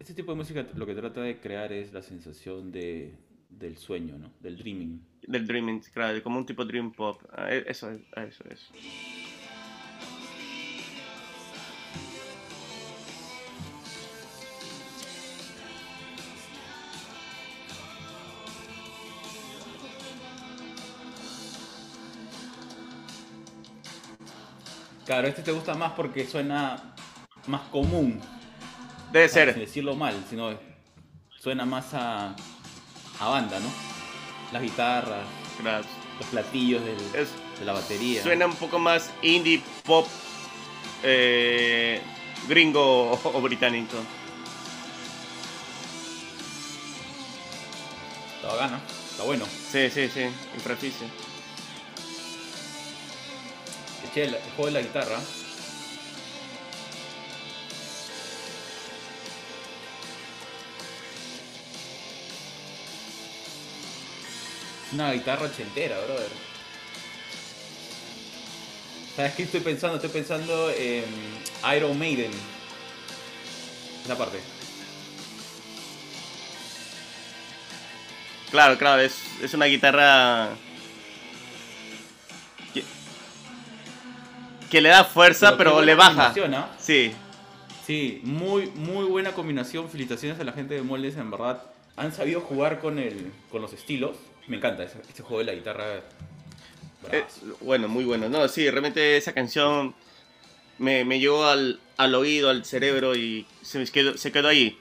Este 0.00 0.12
tipo 0.12 0.32
de 0.32 0.36
música 0.38 0.66
lo 0.74 0.84
que 0.84 0.94
trata 0.94 1.22
de 1.22 1.38
crear 1.38 1.72
es 1.72 1.92
la 1.92 2.02
sensación 2.02 2.72
de, 2.72 3.14
del 3.48 3.76
sueño, 3.78 4.18
¿no? 4.18 4.32
Del 4.40 4.56
dreaming. 4.58 5.00
del 5.22 5.46
dreaming, 5.46 5.80
claro, 5.92 6.20
como 6.22 6.38
un 6.38 6.44
tipo 6.46 6.64
dream 6.64 6.92
pop. 6.92 7.22
Ah, 7.32 7.54
e- 7.54 7.64
Eso 7.68 7.90
es, 7.90 8.00
eso 8.16 8.44
es. 8.50 8.68
Claro, 25.04 25.28
este 25.28 25.42
te 25.42 25.52
gusta 25.52 25.74
más 25.74 25.92
porque 25.92 26.26
suena 26.26 26.94
más 27.46 27.62
común. 27.70 28.20
Debe 29.12 29.28
Sin 29.28 29.34
ser. 29.34 29.54
decirlo 29.58 29.94
mal, 29.94 30.14
sino 30.28 30.58
suena 31.38 31.64
más 31.64 31.92
a, 31.94 32.34
a 33.20 33.28
banda, 33.28 33.60
¿no? 33.60 33.68
Las 34.52 34.62
guitarras, 34.62 35.24
claro. 35.60 35.84
los 36.18 36.28
platillos 36.28 36.82
del- 36.84 36.96
Es- 37.14 37.34
de 37.58 37.64
la 37.64 37.72
batería. 37.74 38.22
Suena 38.22 38.46
un 38.46 38.54
poco 38.56 38.78
más 38.78 39.10
indie 39.22 39.62
pop 39.84 40.06
eh, 41.02 42.00
gringo 42.48 43.12
o, 43.12 43.20
o 43.36 43.40
británico. 43.42 43.96
Está 48.36 48.48
bacana, 48.54 48.80
está 49.10 49.22
bueno. 49.24 49.44
Sí, 49.46 49.90
sí, 49.90 50.08
sí. 50.08 50.20
Eché 50.20 51.06
el 54.22 54.36
juego 54.56 54.66
de 54.66 54.72
la 54.72 54.80
guitarra. 54.80 55.18
Una 64.92 65.12
guitarra 65.12 65.46
ochentera, 65.46 65.98
brother. 66.00 66.30
¿Sabes 69.16 69.34
qué 69.34 69.42
estoy 69.44 69.60
pensando? 69.60 69.96
Estoy 69.96 70.10
pensando 70.10 70.70
en 70.70 71.04
Iron 71.76 71.98
Maiden. 71.98 72.30
Esa 74.04 74.16
parte. 74.16 74.38
Claro, 78.50 78.78
claro, 78.78 79.02
es, 79.02 79.16
es 79.42 79.52
una 79.54 79.66
guitarra 79.66 80.50
que 84.74 84.80
le 84.80 84.88
da 84.88 85.04
fuerza, 85.04 85.56
pero, 85.56 85.80
le 85.82 85.94
baja. 85.94 86.34
Sí, 86.78 87.12
Sí, 87.86 88.20
muy, 88.24 88.66
muy 88.74 89.04
buena 89.04 89.30
combinación. 89.30 89.88
Felicitaciones 89.88 90.40
a 90.40 90.42
la 90.42 90.50
gente 90.50 90.74
de 90.74 90.82
Moldes, 90.82 91.16
en 91.16 91.30
verdad. 91.30 91.62
Han 91.96 92.12
sabido 92.12 92.40
jugar 92.40 92.80
con, 92.80 92.98
el, 92.98 93.30
con 93.52 93.62
los 93.62 93.72
estilos. 93.72 94.16
Me 94.48 94.56
encanta 94.56 94.82
ese, 94.82 94.98
este 95.08 95.22
juego 95.22 95.38
de 95.38 95.44
la 95.44 95.52
guitarra. 95.52 95.84
Eh, 97.12 97.24
bueno, 97.60 97.86
muy 97.86 98.04
bueno. 98.04 98.28
No, 98.28 98.48
sí, 98.48 98.68
realmente 98.68 99.16
esa 99.16 99.32
canción 99.32 99.94
me, 100.78 101.04
me 101.04 101.20
llegó 101.20 101.44
al, 101.44 101.78
al 101.96 102.16
oído, 102.16 102.50
al 102.50 102.64
cerebro 102.64 103.14
y 103.14 103.46
se, 103.62 103.84
quedó, 103.92 104.18
se 104.18 104.32
quedó 104.32 104.48
ahí. 104.48 104.76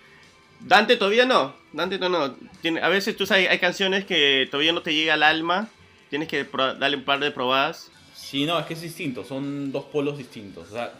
Dante 0.61 0.97
todavía 0.97 1.27
no. 1.27 1.55
Dante 1.71 1.99
no, 1.99 2.09
no. 2.09 2.35
Tiene, 2.63 2.81
a 2.81 2.89
veces 2.89 3.15
tú 3.15 3.27
sabes, 3.27 3.47
hay 3.47 3.59
canciones 3.59 4.05
que 4.05 4.47
todavía 4.49 4.73
no 4.73 4.81
te 4.81 4.95
llega 4.95 5.13
al 5.13 5.21
alma. 5.21 5.69
Tienes 6.09 6.29
que 6.29 6.47
darle 6.79 6.97
un 6.97 7.03
par 7.03 7.19
de 7.19 7.29
probadas. 7.29 7.91
Sí, 8.23 8.45
no, 8.45 8.57
es 8.57 8.65
que 8.65 8.73
es 8.73 8.81
distinto. 8.81 9.23
Son 9.23 9.71
dos 9.71 9.85
polos 9.85 10.17
distintos. 10.17 10.69
O 10.69 10.71
sea, 10.71 10.93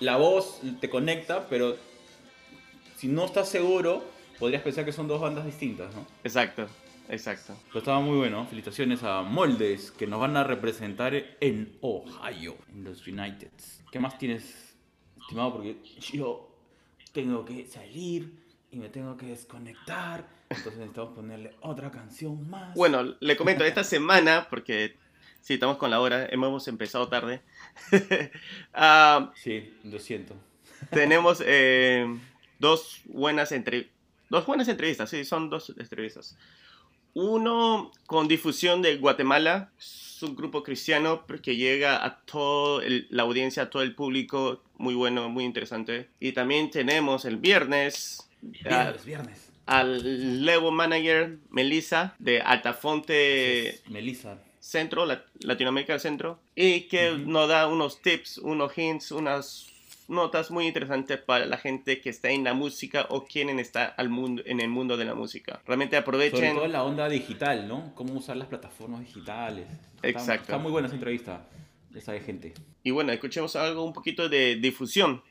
la 0.00 0.16
voz 0.16 0.60
te 0.80 0.88
conecta, 0.88 1.46
pero 1.48 1.76
si 2.96 3.08
no 3.08 3.26
estás 3.26 3.48
seguro, 3.48 4.02
podrías 4.38 4.62
pensar 4.62 4.84
que 4.84 4.92
son 4.92 5.06
dos 5.06 5.20
bandas 5.20 5.44
distintas, 5.44 5.94
¿no? 5.94 6.06
Exacto, 6.24 6.66
exacto. 7.08 7.54
Pero 7.68 7.78
estaba 7.80 8.00
muy 8.00 8.16
bueno. 8.16 8.46
Felicitaciones 8.46 9.02
a 9.02 9.22
Moldes, 9.22 9.90
que 9.90 10.06
nos 10.06 10.18
van 10.18 10.36
a 10.36 10.44
representar 10.44 11.14
en 11.40 11.76
Ohio, 11.82 12.56
en 12.72 12.84
los 12.84 13.06
Uniteds. 13.06 13.84
¿Qué 13.92 14.00
más 14.00 14.18
tienes, 14.18 14.74
estimado? 15.20 15.52
Porque 15.52 15.76
yo 16.00 16.50
tengo 17.12 17.44
que 17.44 17.66
salir 17.66 18.42
y 18.72 18.78
me 18.78 18.88
tengo 18.88 19.16
que 19.16 19.26
desconectar. 19.26 20.26
Entonces 20.48 20.78
necesitamos 20.78 21.14
ponerle 21.14 21.54
otra 21.60 21.90
canción 21.90 22.48
más. 22.48 22.74
Bueno, 22.74 23.14
le 23.20 23.36
comento, 23.36 23.62
esta 23.64 23.84
semana, 23.84 24.46
porque 24.48 24.96
sí, 25.44 25.54
estamos 25.54 25.76
con 25.76 25.90
la 25.90 26.00
hora, 26.00 26.26
hemos 26.30 26.66
empezado 26.68 27.06
tarde. 27.08 27.42
Ah, 28.72 29.30
Sí, 29.36 29.72
lo 29.84 29.98
siento. 29.98 30.34
tenemos 30.90 31.42
eh, 31.44 32.06
dos 32.58 33.00
buenas 33.04 33.52
entre- 33.52 33.90
dos 34.30 34.46
buenas 34.46 34.68
entrevistas, 34.68 35.10
sí, 35.10 35.24
son 35.24 35.50
dos 35.50 35.72
entrevistas. 35.78 36.36
Uno 37.12 37.92
con 38.06 38.26
difusión 38.26 38.82
de 38.82 38.96
Guatemala, 38.96 39.70
es 39.78 40.20
un 40.22 40.34
grupo 40.34 40.62
cristiano 40.64 41.24
que 41.42 41.54
llega 41.56 42.04
a 42.04 42.20
toda 42.24 42.82
la 43.10 43.22
audiencia, 43.22 43.64
a 43.64 43.70
todo 43.70 43.82
el 43.82 43.94
público, 43.94 44.62
muy 44.78 44.94
bueno, 44.94 45.28
muy 45.28 45.44
interesante. 45.44 46.08
Y 46.18 46.32
también 46.32 46.70
tenemos 46.70 47.24
el 47.24 47.36
viernes 47.36 48.28
Viernes, 48.42 49.04
viernes. 49.04 49.52
al 49.66 50.44
Levo 50.44 50.70
Manager 50.72 51.38
Melissa 51.50 52.14
de 52.18 52.40
Altafonte 52.42 53.80
Melissa. 53.88 54.38
Centro, 54.64 55.04
La- 55.04 55.24
Latinoamérica 55.40 55.92
del 55.92 56.00
Centro, 56.00 56.40
y 56.56 56.82
que 56.82 57.12
Ujú. 57.12 57.30
nos 57.30 57.48
da 57.48 57.68
unos 57.68 58.00
tips, 58.00 58.38
unos 58.38 58.76
hints, 58.78 59.12
unas 59.12 59.66
notas 60.08 60.50
muy 60.50 60.66
interesantes 60.66 61.18
para 61.18 61.44
la 61.46 61.56
gente 61.58 62.00
que 62.00 62.08
está 62.10 62.30
en 62.30 62.44
la 62.44 62.54
música 62.54 63.06
o 63.10 63.24
quieren 63.26 63.58
estar 63.58 63.94
al 63.98 64.08
mundo, 64.08 64.42
en 64.46 64.60
el 64.60 64.68
mundo 64.68 64.96
de 64.96 65.04
la 65.04 65.14
música. 65.14 65.60
Realmente 65.66 65.96
Sobre 65.96 66.02
aprovechen. 66.02 66.54
todo 66.54 66.66
la 66.66 66.82
onda 66.82 67.08
digital, 67.08 67.68
¿no? 67.68 67.92
Cómo 67.94 68.14
usar 68.14 68.36
las 68.38 68.48
plataformas 68.48 69.00
digitales. 69.00 69.66
Está- 69.96 70.08
Exacto. 70.08 70.42
Está 70.44 70.58
muy 70.58 70.72
buena 70.72 70.86
esa 70.88 70.96
entrevista. 70.96 71.46
Ya 71.90 72.00
sabe 72.00 72.20
gente. 72.20 72.54
Y 72.82 72.90
bueno, 72.90 73.12
escuchemos 73.12 73.54
algo 73.56 73.84
un 73.84 73.92
poquito 73.92 74.28
de 74.28 74.56
difusión. 74.56 75.22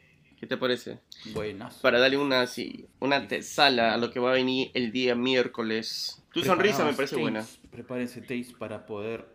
¿Qué 0.43 0.47
te 0.47 0.57
parece? 0.57 0.99
Buenas. 1.33 1.75
Para 1.75 1.99
darle 1.99 2.17
una, 2.17 2.41
así, 2.41 2.89
una 2.99 3.15
antesala 3.15 3.93
a 3.93 3.97
lo 3.97 4.11
que 4.11 4.19
va 4.19 4.31
a 4.31 4.33
venir 4.33 4.71
el 4.73 4.91
día 4.91 5.15
miércoles. 5.15 6.21
Tu 6.33 6.43
sonrisa 6.43 6.83
me 6.83 6.91
parece 6.91 7.15
buena. 7.15 7.47
Prepárense, 7.71 8.19
Taste, 8.19 8.53
para 8.59 8.85
poder 8.85 9.25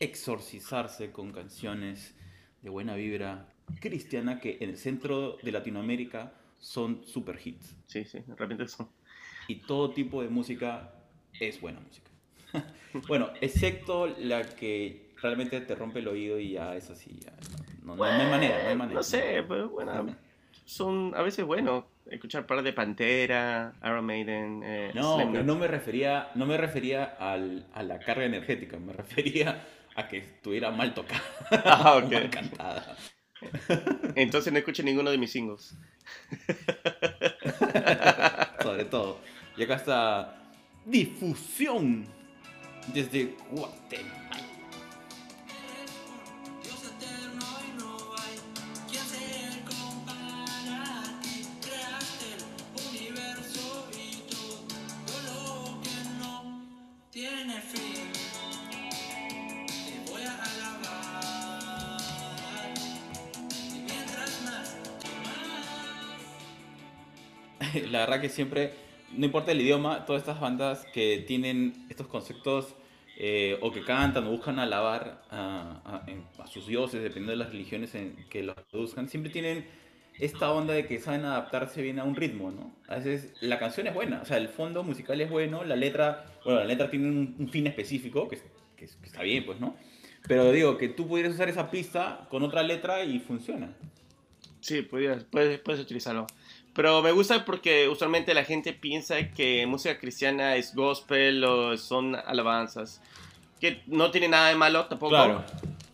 exorcizarse 0.00 1.12
con 1.12 1.32
canciones 1.32 2.14
de 2.60 2.68
buena 2.68 2.94
vibra 2.94 3.48
cristiana 3.80 4.38
que 4.38 4.58
en 4.60 4.68
el 4.68 4.76
centro 4.76 5.38
de 5.42 5.50
Latinoamérica 5.50 6.34
son 6.58 7.06
super 7.06 7.38
hits. 7.42 7.74
Sí, 7.86 8.04
sí, 8.04 8.18
de 8.26 8.34
repente 8.36 8.64
eso. 8.64 8.92
Y 9.48 9.62
todo 9.62 9.92
tipo 9.94 10.22
de 10.22 10.28
música 10.28 10.92
es 11.40 11.58
buena 11.58 11.80
música. 11.80 12.10
bueno, 13.08 13.30
excepto 13.40 14.08
la 14.08 14.42
que 14.42 15.14
realmente 15.22 15.58
te 15.62 15.74
rompe 15.74 16.00
el 16.00 16.08
oído 16.08 16.38
y 16.38 16.50
ya 16.52 16.76
es 16.76 16.90
así. 16.90 17.18
ya 17.24 17.32
no, 17.82 17.96
no- 17.96 17.96
no 17.96 18.04
hay 18.04 18.30
manera, 18.30 18.62
no 18.62 18.68
hay 18.68 18.76
manera. 18.76 18.98
No 18.98 19.02
sé, 19.02 19.42
pero 19.48 19.70
bueno, 19.70 20.14
son 20.70 21.12
a 21.16 21.22
veces 21.22 21.44
bueno 21.44 21.86
escuchar 22.10 22.46
par 22.46 22.62
de 22.62 22.72
Pantera, 22.72 23.72
Iron 23.84 24.04
Maiden, 24.04 24.62
eh, 24.64 24.92
No, 24.94 25.28
pero 25.32 25.42
no 25.44 25.56
me 25.56 25.66
refería, 25.66 26.28
no 26.36 26.46
me 26.46 26.56
refería 26.56 27.04
al- 27.18 27.66
a 27.74 27.82
la 27.82 27.98
carga 27.98 28.24
energética, 28.24 28.78
me 28.78 28.92
refería 28.92 29.62
a 29.96 30.06
que 30.08 30.18
estuviera 30.18 30.70
mal 30.70 30.94
tocada, 30.94 31.22
Ah, 31.64 31.96
ok. 32.04 32.12
mal 32.12 32.30
cantada. 32.30 32.96
Entonces 34.14 34.52
no 34.52 34.58
escuché 34.60 34.82
ninguno 34.82 35.10
de 35.10 35.18
mis 35.18 35.32
singles. 35.32 35.74
Sobre 38.62 38.84
todo. 38.84 39.18
Y 39.56 39.62
acá 39.64 39.74
está 39.76 40.36
difusión 40.84 42.06
desde 42.94 43.34
Guatemala. 43.50 44.46
La 67.90 68.00
verdad 68.00 68.20
que 68.20 68.28
siempre, 68.28 68.72
no 69.16 69.26
importa 69.26 69.52
el 69.52 69.60
idioma, 69.60 70.04
todas 70.06 70.22
estas 70.22 70.40
bandas 70.40 70.86
que 70.92 71.24
tienen 71.26 71.86
estos 71.88 72.06
conceptos 72.06 72.74
eh, 73.16 73.58
o 73.60 73.72
que 73.72 73.84
cantan 73.84 74.26
o 74.26 74.30
buscan 74.30 74.58
alabar 74.58 75.22
a, 75.30 76.02
sus 76.50 76.66
dioses, 76.66 77.02
dependiendo 77.02 77.32
de 77.32 77.36
las 77.36 77.50
religiones 77.50 77.94
en 77.94 78.16
que 78.30 78.42
los 78.42 78.56
produzcan, 78.70 79.08
siempre 79.08 79.30
tienen 79.30 79.66
esta 80.18 80.50
onda 80.52 80.74
de 80.74 80.86
que 80.86 80.98
saben 80.98 81.24
adaptarse 81.24 81.82
bien 81.82 81.98
a 81.98 82.04
un 82.04 82.14
ritmo, 82.14 82.50
¿no? 82.50 82.74
A 82.88 82.96
veces 82.96 83.32
la 83.40 83.58
canción 83.58 83.86
es 83.86 83.94
buena, 83.94 84.20
o 84.22 84.24
sea, 84.24 84.36
el 84.36 84.48
fondo 84.48 84.82
musical 84.82 85.20
es 85.20 85.30
bueno, 85.30 85.64
la 85.64 85.76
letra, 85.76 86.26
bueno, 86.44 86.60
la 86.60 86.66
letra 86.66 86.90
tiene 86.90 87.08
un, 87.08 87.48
fin 87.50 87.66
específico, 87.66 88.28
que, 88.28 88.36
es- 88.36 88.44
que 88.76 88.84
es- 88.84 88.96
que 88.96 89.06
está 89.06 89.22
bien, 89.22 89.46
pues, 89.46 89.60
¿no? 89.60 89.76
Pero 90.26 90.52
digo, 90.52 90.76
que 90.76 90.88
tú 90.88 91.06
pudieras 91.06 91.34
usar 91.34 91.48
esa 91.48 91.70
pista 91.70 92.26
con 92.28 92.42
otra 92.42 92.62
letra 92.62 93.04
y 93.04 93.18
funciona. 93.20 93.72
Sí, 94.60 94.82
puedes, 94.82 95.24
puedes 95.24 95.80
utilizarlo. 95.80 96.26
Pero 96.74 97.02
me 97.02 97.10
gusta 97.12 97.44
porque 97.44 97.88
usualmente 97.88 98.32
la 98.32 98.44
gente 98.44 98.72
piensa 98.72 99.30
que 99.30 99.66
música 99.66 99.98
cristiana 99.98 100.56
es 100.56 100.74
gospel 100.74 101.42
o 101.44 101.76
son 101.76 102.14
alabanzas. 102.14 103.00
Que 103.60 103.82
no 103.86 104.10
tiene 104.10 104.28
nada 104.28 104.48
de 104.48 104.54
malo 104.54 104.86
tampoco. 104.86 105.10
Claro. 105.10 105.44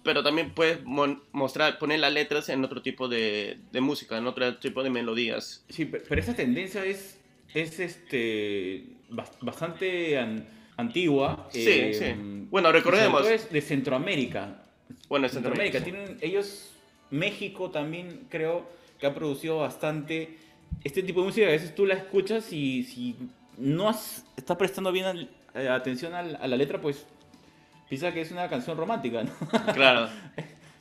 Pero 0.05 0.23
también 0.23 0.51
puedes 0.51 0.79
mostrar, 0.85 1.79
poner 1.79 1.99
las 1.99 2.13
letras 2.13 2.49
en 2.49 2.63
otro 2.65 2.81
tipo 2.81 3.09
de, 3.09 3.59
de 3.73 3.81
música, 3.81 4.17
en 4.19 4.27
otro 4.29 4.57
tipo 4.59 4.85
de 4.85 4.91
melodías. 4.91 5.65
Sí, 5.69 5.85
pe- 5.87 6.01
pero 6.09 6.21
esa 6.21 6.35
tendencia 6.37 6.85
es, 6.85 7.19
es 7.53 7.81
este, 7.81 8.85
bas- 9.11 9.33
bastante 9.41 10.17
an- 10.19 10.47
antigua. 10.77 11.49
Sí, 11.51 11.65
eh, 11.69 11.95
sí. 11.95 12.47
Bueno, 12.51 12.71
recordemos. 12.71 13.27
es 13.27 13.51
de 13.51 13.61
Centroamérica. 13.61 14.63
Bueno, 15.09 15.29
Centroamérica. 15.29 15.81
Centroamérica. 15.81 16.17
Tienen, 16.17 16.33
ellos, 16.33 16.71
México 17.11 17.71
también 17.73 18.27
creo 18.29 18.71
que 19.01 19.07
ha 19.09 19.15
producido 19.15 19.59
bastante 19.59 20.37
este 20.87 21.03
tipo 21.03 21.21
de 21.21 21.27
música. 21.27 21.47
A 21.47 21.51
veces 21.51 21.75
tú 21.75 21.85
la 21.87 21.95
escuchas 21.95 22.53
y 22.53 22.83
si 22.85 23.17
no 23.59 23.89
has- 23.89 24.25
estás 24.37 24.57
prestando 24.57 24.93
bien 24.93 25.07
al- 25.07 25.31
eh, 25.55 25.69
atención 25.69 26.15
a 26.15 26.23
la 26.23 26.57
letra, 26.57 26.81
pues 26.81 27.07
piensa 27.89 28.13
que 28.13 28.21
es 28.21 28.31
una 28.31 28.49
canción 28.49 28.77
romántica, 28.77 29.23
¿no? 29.25 29.31
Claro. 29.75 30.09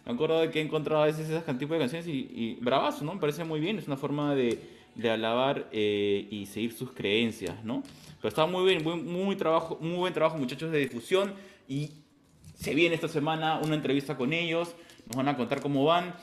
Me 0.05 0.13
acuerdo 0.13 0.39
de 0.41 0.51
que 0.51 0.59
he 0.59 0.63
encontrado 0.63 1.01
a 1.01 1.05
veces 1.07 1.27
ese 1.29 1.53
tipo 1.55 1.73
de 1.73 1.79
canciones 1.79 2.07
y, 2.07 2.29
y 2.33 2.57
bravazo, 2.61 3.03
¿no? 3.03 3.15
Me 3.15 3.19
parece 3.19 3.43
muy 3.43 3.59
bien, 3.59 3.79
es 3.79 3.87
una 3.87 3.97
forma 3.97 4.35
de, 4.35 4.59
de 4.93 5.09
alabar 5.09 5.67
eh, 5.71 6.27
y 6.29 6.45
seguir 6.45 6.73
sus 6.73 6.91
creencias, 6.91 7.63
¿no? 7.63 7.81
Pero 8.17 8.29
está 8.29 8.45
muy 8.45 8.65
bien, 8.65 8.83
muy, 8.83 8.97
muy, 9.01 9.35
trabajo, 9.35 9.77
muy 9.81 9.95
buen 9.97 10.13
trabajo, 10.13 10.37
muchachos, 10.37 10.71
de 10.71 10.77
difusión. 10.79 11.33
Y 11.67 11.89
se 12.53 12.75
viene 12.75 12.93
esta 12.93 13.07
semana 13.07 13.59
una 13.63 13.73
entrevista 13.75 14.15
con 14.15 14.31
ellos, 14.33 14.75
nos 15.07 15.15
van 15.17 15.27
a 15.27 15.35
contar 15.37 15.59
cómo 15.61 15.83
van. 15.85 16.13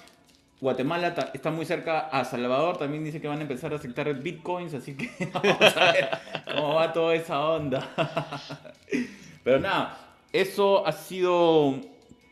Guatemala 0.63 1.13
está 1.35 1.51
muy 1.51 1.67
cerca 1.67 2.03
a 2.03 2.25
Salvador, 2.25 2.77
también 2.77 3.03
dice 3.03 3.21
que 3.21 3.27
van 3.27 3.41
a 3.41 3.43
empezar 3.43 3.73
a 3.73 3.77
aceptar 3.77 4.15
bitcoins, 4.15 4.73
así 4.75 4.95
que 4.95 5.11
vamos 5.33 5.77
a 5.77 5.93
ver 5.93 6.09
cómo 6.55 6.75
va 6.75 6.93
toda 6.93 7.17
esa 7.17 7.45
onda. 7.45 7.91
Pero 9.43 9.59
nada, 9.59 10.17
eso 10.33 10.87
ha 10.87 10.93
sido 10.93 11.81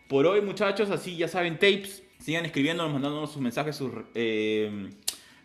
por 0.06 0.26
hoy, 0.26 0.42
muchachos. 0.42 0.90
Así 0.90 1.16
ya 1.16 1.26
saben, 1.26 1.54
tapes. 1.54 2.04
Sigan 2.20 2.44
escribiéndonos, 2.44 2.92
mandándonos 2.92 3.32
sus 3.32 3.42
mensajes, 3.42 3.74
sus 3.74 3.90
eh, 4.14 4.90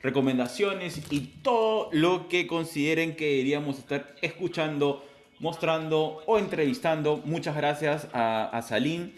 recomendaciones 0.04 1.02
y 1.12 1.22
todo 1.42 1.90
lo 1.92 2.30
que 2.30 2.46
consideren 2.46 3.16
que 3.16 3.32
deberíamos 3.32 3.80
estar 3.80 4.16
escuchando, 4.22 5.04
mostrando 5.40 6.22
o 6.28 6.38
entrevistando. 6.38 7.18
Muchas 7.26 7.56
gracias 7.56 8.08
a, 8.14 8.46
a 8.46 8.62
Salim, 8.62 9.12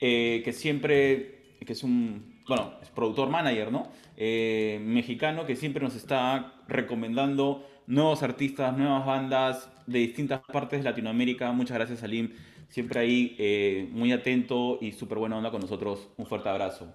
eh, 0.00 0.42
que 0.44 0.52
siempre, 0.52 1.38
que 1.64 1.72
es 1.72 1.84
un, 1.84 2.29
bueno, 2.50 2.74
es 2.82 2.88
productor 2.88 3.30
manager, 3.30 3.70
¿no? 3.70 3.92
Eh, 4.16 4.80
mexicano, 4.82 5.46
que 5.46 5.54
siempre 5.54 5.84
nos 5.84 5.94
está 5.94 6.52
recomendando 6.66 7.64
nuevos 7.86 8.24
artistas, 8.24 8.76
nuevas 8.76 9.06
bandas 9.06 9.68
de 9.86 10.00
distintas 10.00 10.40
partes 10.40 10.80
de 10.80 10.90
Latinoamérica. 10.90 11.52
Muchas 11.52 11.76
gracias, 11.76 12.00
Salim. 12.00 12.34
Siempre 12.68 12.98
ahí 12.98 13.36
eh, 13.38 13.88
muy 13.92 14.10
atento 14.10 14.78
y 14.80 14.90
súper 14.90 15.18
buena 15.18 15.36
onda 15.36 15.52
con 15.52 15.60
nosotros. 15.60 16.08
Un 16.16 16.26
fuerte 16.26 16.48
abrazo. 16.48 16.92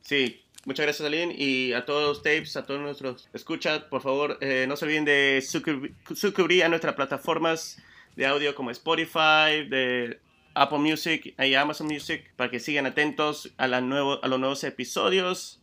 Sí, 0.00 0.42
muchas 0.64 0.86
gracias, 0.86 1.06
Aline. 1.06 1.36
Y 1.38 1.72
a 1.72 1.84
todos 1.84 2.02
los 2.02 2.22
tapes, 2.24 2.56
a 2.56 2.66
todos 2.66 2.80
nuestros 2.80 3.28
escuchas, 3.32 3.84
por 3.84 4.02
favor, 4.02 4.38
eh, 4.40 4.66
no 4.66 4.74
se 4.74 4.86
olviden 4.86 5.04
de 5.04 5.40
suscribir, 5.40 6.64
a 6.64 6.68
nuestras 6.68 6.96
plataformas 6.96 7.80
de 8.16 8.26
audio 8.26 8.56
como 8.56 8.72
Spotify, 8.72 9.68
de 9.70 10.18
Apple 10.56 10.78
Music 10.78 11.34
y 11.38 11.54
Amazon 11.54 11.86
Music, 11.86 12.32
para 12.36 12.50
que 12.50 12.60
sigan 12.60 12.86
atentos 12.86 13.52
a, 13.58 13.66
la 13.68 13.80
nuevo, 13.80 14.22
a 14.24 14.28
los 14.28 14.40
nuevos 14.40 14.64
episodios. 14.64 15.60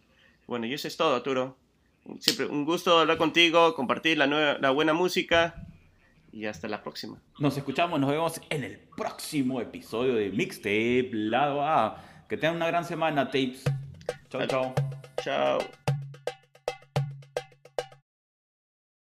Bueno, 0.47 0.65
y 0.65 0.73
eso 0.73 0.87
es 0.87 0.97
todo, 0.97 1.15
Arturo. 1.15 1.57
Siempre 2.19 2.45
un 2.45 2.65
gusto 2.65 2.99
hablar 2.99 3.17
contigo, 3.17 3.75
compartir 3.75 4.17
la, 4.17 4.27
nueva, 4.27 4.57
la 4.59 4.69
buena 4.71 4.93
música. 4.93 5.67
Y 6.31 6.45
hasta 6.45 6.67
la 6.67 6.81
próxima. 6.81 7.21
Nos 7.39 7.57
escuchamos, 7.57 7.99
nos 7.99 8.09
vemos 8.09 8.41
en 8.49 8.63
el 8.63 8.79
próximo 8.97 9.61
episodio 9.61 10.15
de 10.15 10.29
Mixtape 10.29 11.09
Lado 11.11 11.61
A. 11.61 12.01
Que 12.27 12.37
tengan 12.37 12.55
una 12.55 12.67
gran 12.67 12.85
semana, 12.85 13.25
tapes. 13.25 13.63
Chao, 14.29 14.47
chao. 14.47 14.73
Chao. 15.23 15.82